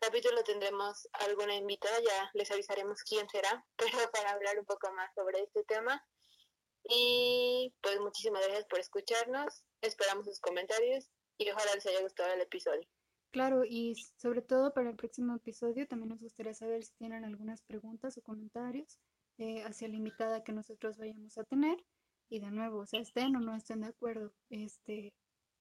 capítulo 0.00 0.42
tendremos 0.42 1.08
alguna 1.12 1.54
invitada, 1.54 2.00
ya 2.00 2.30
les 2.34 2.50
avisaremos 2.50 3.02
quién 3.04 3.28
será, 3.28 3.64
pero 3.76 4.10
para 4.10 4.32
hablar 4.32 4.58
un 4.58 4.66
poco 4.66 4.92
más 4.92 5.14
sobre 5.14 5.40
este 5.40 5.62
tema. 5.64 6.04
Y 6.84 7.72
pues 7.80 8.00
muchísimas 8.00 8.42
gracias 8.42 8.66
por 8.66 8.80
escucharnos, 8.80 9.62
esperamos 9.82 10.26
sus 10.26 10.40
comentarios 10.40 11.08
y 11.40 11.50
ojalá 11.50 11.74
les 11.74 11.86
haya 11.86 12.02
gustado 12.02 12.32
el 12.34 12.42
episodio. 12.42 12.86
Claro, 13.32 13.64
y 13.64 13.94
sobre 14.18 14.42
todo 14.42 14.74
para 14.74 14.90
el 14.90 14.96
próximo 14.96 15.34
episodio 15.36 15.86
también 15.86 16.10
nos 16.10 16.20
gustaría 16.20 16.52
saber 16.52 16.84
si 16.84 16.92
tienen 16.96 17.24
algunas 17.24 17.62
preguntas 17.62 18.18
o 18.18 18.22
comentarios 18.22 18.98
eh, 19.38 19.62
hacia 19.62 19.88
la 19.88 19.96
invitada 19.96 20.44
que 20.44 20.52
nosotros 20.52 20.98
vayamos 20.98 21.38
a 21.38 21.44
tener. 21.44 21.82
Y 22.28 22.40
de 22.40 22.50
nuevo, 22.50 22.80
o 22.80 22.86
sea, 22.86 23.00
estén 23.00 23.34
o 23.36 23.40
no 23.40 23.56
estén 23.56 23.80
de 23.80 23.88
acuerdo, 23.88 24.32
este, 24.50 25.14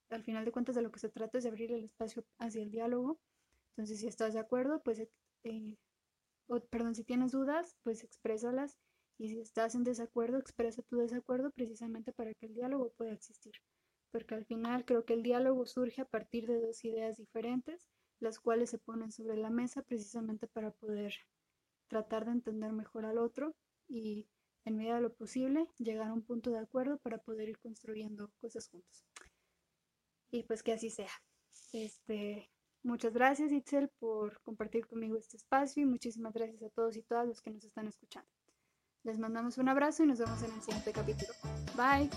al 0.09 0.23
final 0.23 0.45
de 0.45 0.51
cuentas 0.51 0.75
de 0.75 0.81
lo 0.81 0.91
que 0.91 0.99
se 0.99 1.09
trata 1.09 1.37
es 1.37 1.45
de 1.45 1.49
abrir 1.49 1.71
el 1.71 1.85
espacio 1.85 2.25
hacia 2.39 2.61
el 2.61 2.71
diálogo. 2.71 3.19
Entonces, 3.71 3.99
si 3.99 4.07
estás 4.07 4.33
de 4.33 4.39
acuerdo, 4.39 4.81
pues, 4.83 4.99
eh, 4.99 5.77
o, 6.47 6.59
perdón, 6.59 6.93
si 6.93 7.05
tienes 7.05 7.31
dudas, 7.31 7.75
pues 7.83 8.03
exprésalas. 8.03 8.77
Y 9.17 9.29
si 9.29 9.39
estás 9.39 9.75
en 9.75 9.83
desacuerdo, 9.83 10.37
expresa 10.37 10.81
tu 10.83 10.97
desacuerdo 10.97 11.51
precisamente 11.51 12.11
para 12.11 12.33
que 12.33 12.47
el 12.47 12.53
diálogo 12.53 12.91
pueda 12.97 13.13
existir 13.13 13.53
porque 14.11 14.35
al 14.35 14.45
final 14.45 14.85
creo 14.85 15.05
que 15.05 15.13
el 15.13 15.23
diálogo 15.23 15.65
surge 15.65 16.01
a 16.01 16.05
partir 16.05 16.47
de 16.47 16.59
dos 16.59 16.83
ideas 16.83 17.17
diferentes, 17.17 17.87
las 18.19 18.39
cuales 18.39 18.69
se 18.69 18.77
ponen 18.77 19.11
sobre 19.11 19.37
la 19.37 19.49
mesa 19.49 19.81
precisamente 19.81 20.47
para 20.47 20.71
poder 20.71 21.13
tratar 21.87 22.25
de 22.25 22.31
entender 22.31 22.71
mejor 22.71 23.05
al 23.05 23.17
otro 23.17 23.55
y 23.87 24.27
en 24.65 24.77
medida 24.77 24.95
de 24.95 25.01
lo 25.01 25.13
posible 25.13 25.67
llegar 25.77 26.09
a 26.09 26.13
un 26.13 26.21
punto 26.21 26.51
de 26.51 26.59
acuerdo 26.59 26.97
para 26.99 27.17
poder 27.17 27.49
ir 27.49 27.59
construyendo 27.59 28.31
cosas 28.39 28.67
juntos. 28.67 29.05
Y 30.31 30.43
pues 30.43 30.61
que 30.61 30.73
así 30.73 30.89
sea. 30.89 31.09
Este, 31.73 32.49
muchas 32.83 33.13
gracias 33.13 33.51
Itzel 33.51 33.89
por 33.99 34.41
compartir 34.41 34.85
conmigo 34.85 35.17
este 35.17 35.37
espacio 35.37 35.83
y 35.83 35.85
muchísimas 35.85 36.33
gracias 36.33 36.61
a 36.61 36.69
todos 36.69 36.95
y 36.97 37.01
todas 37.03 37.27
los 37.27 37.41
que 37.41 37.51
nos 37.51 37.63
están 37.63 37.87
escuchando. 37.87 38.29
Les 39.03 39.17
mandamos 39.17 39.57
un 39.57 39.69
abrazo 39.69 40.03
y 40.03 40.07
nos 40.07 40.19
vemos 40.19 40.41
en 40.43 40.51
el 40.51 40.61
siguiente 40.61 40.91
capítulo. 40.91 41.31
Bye. 41.75 42.09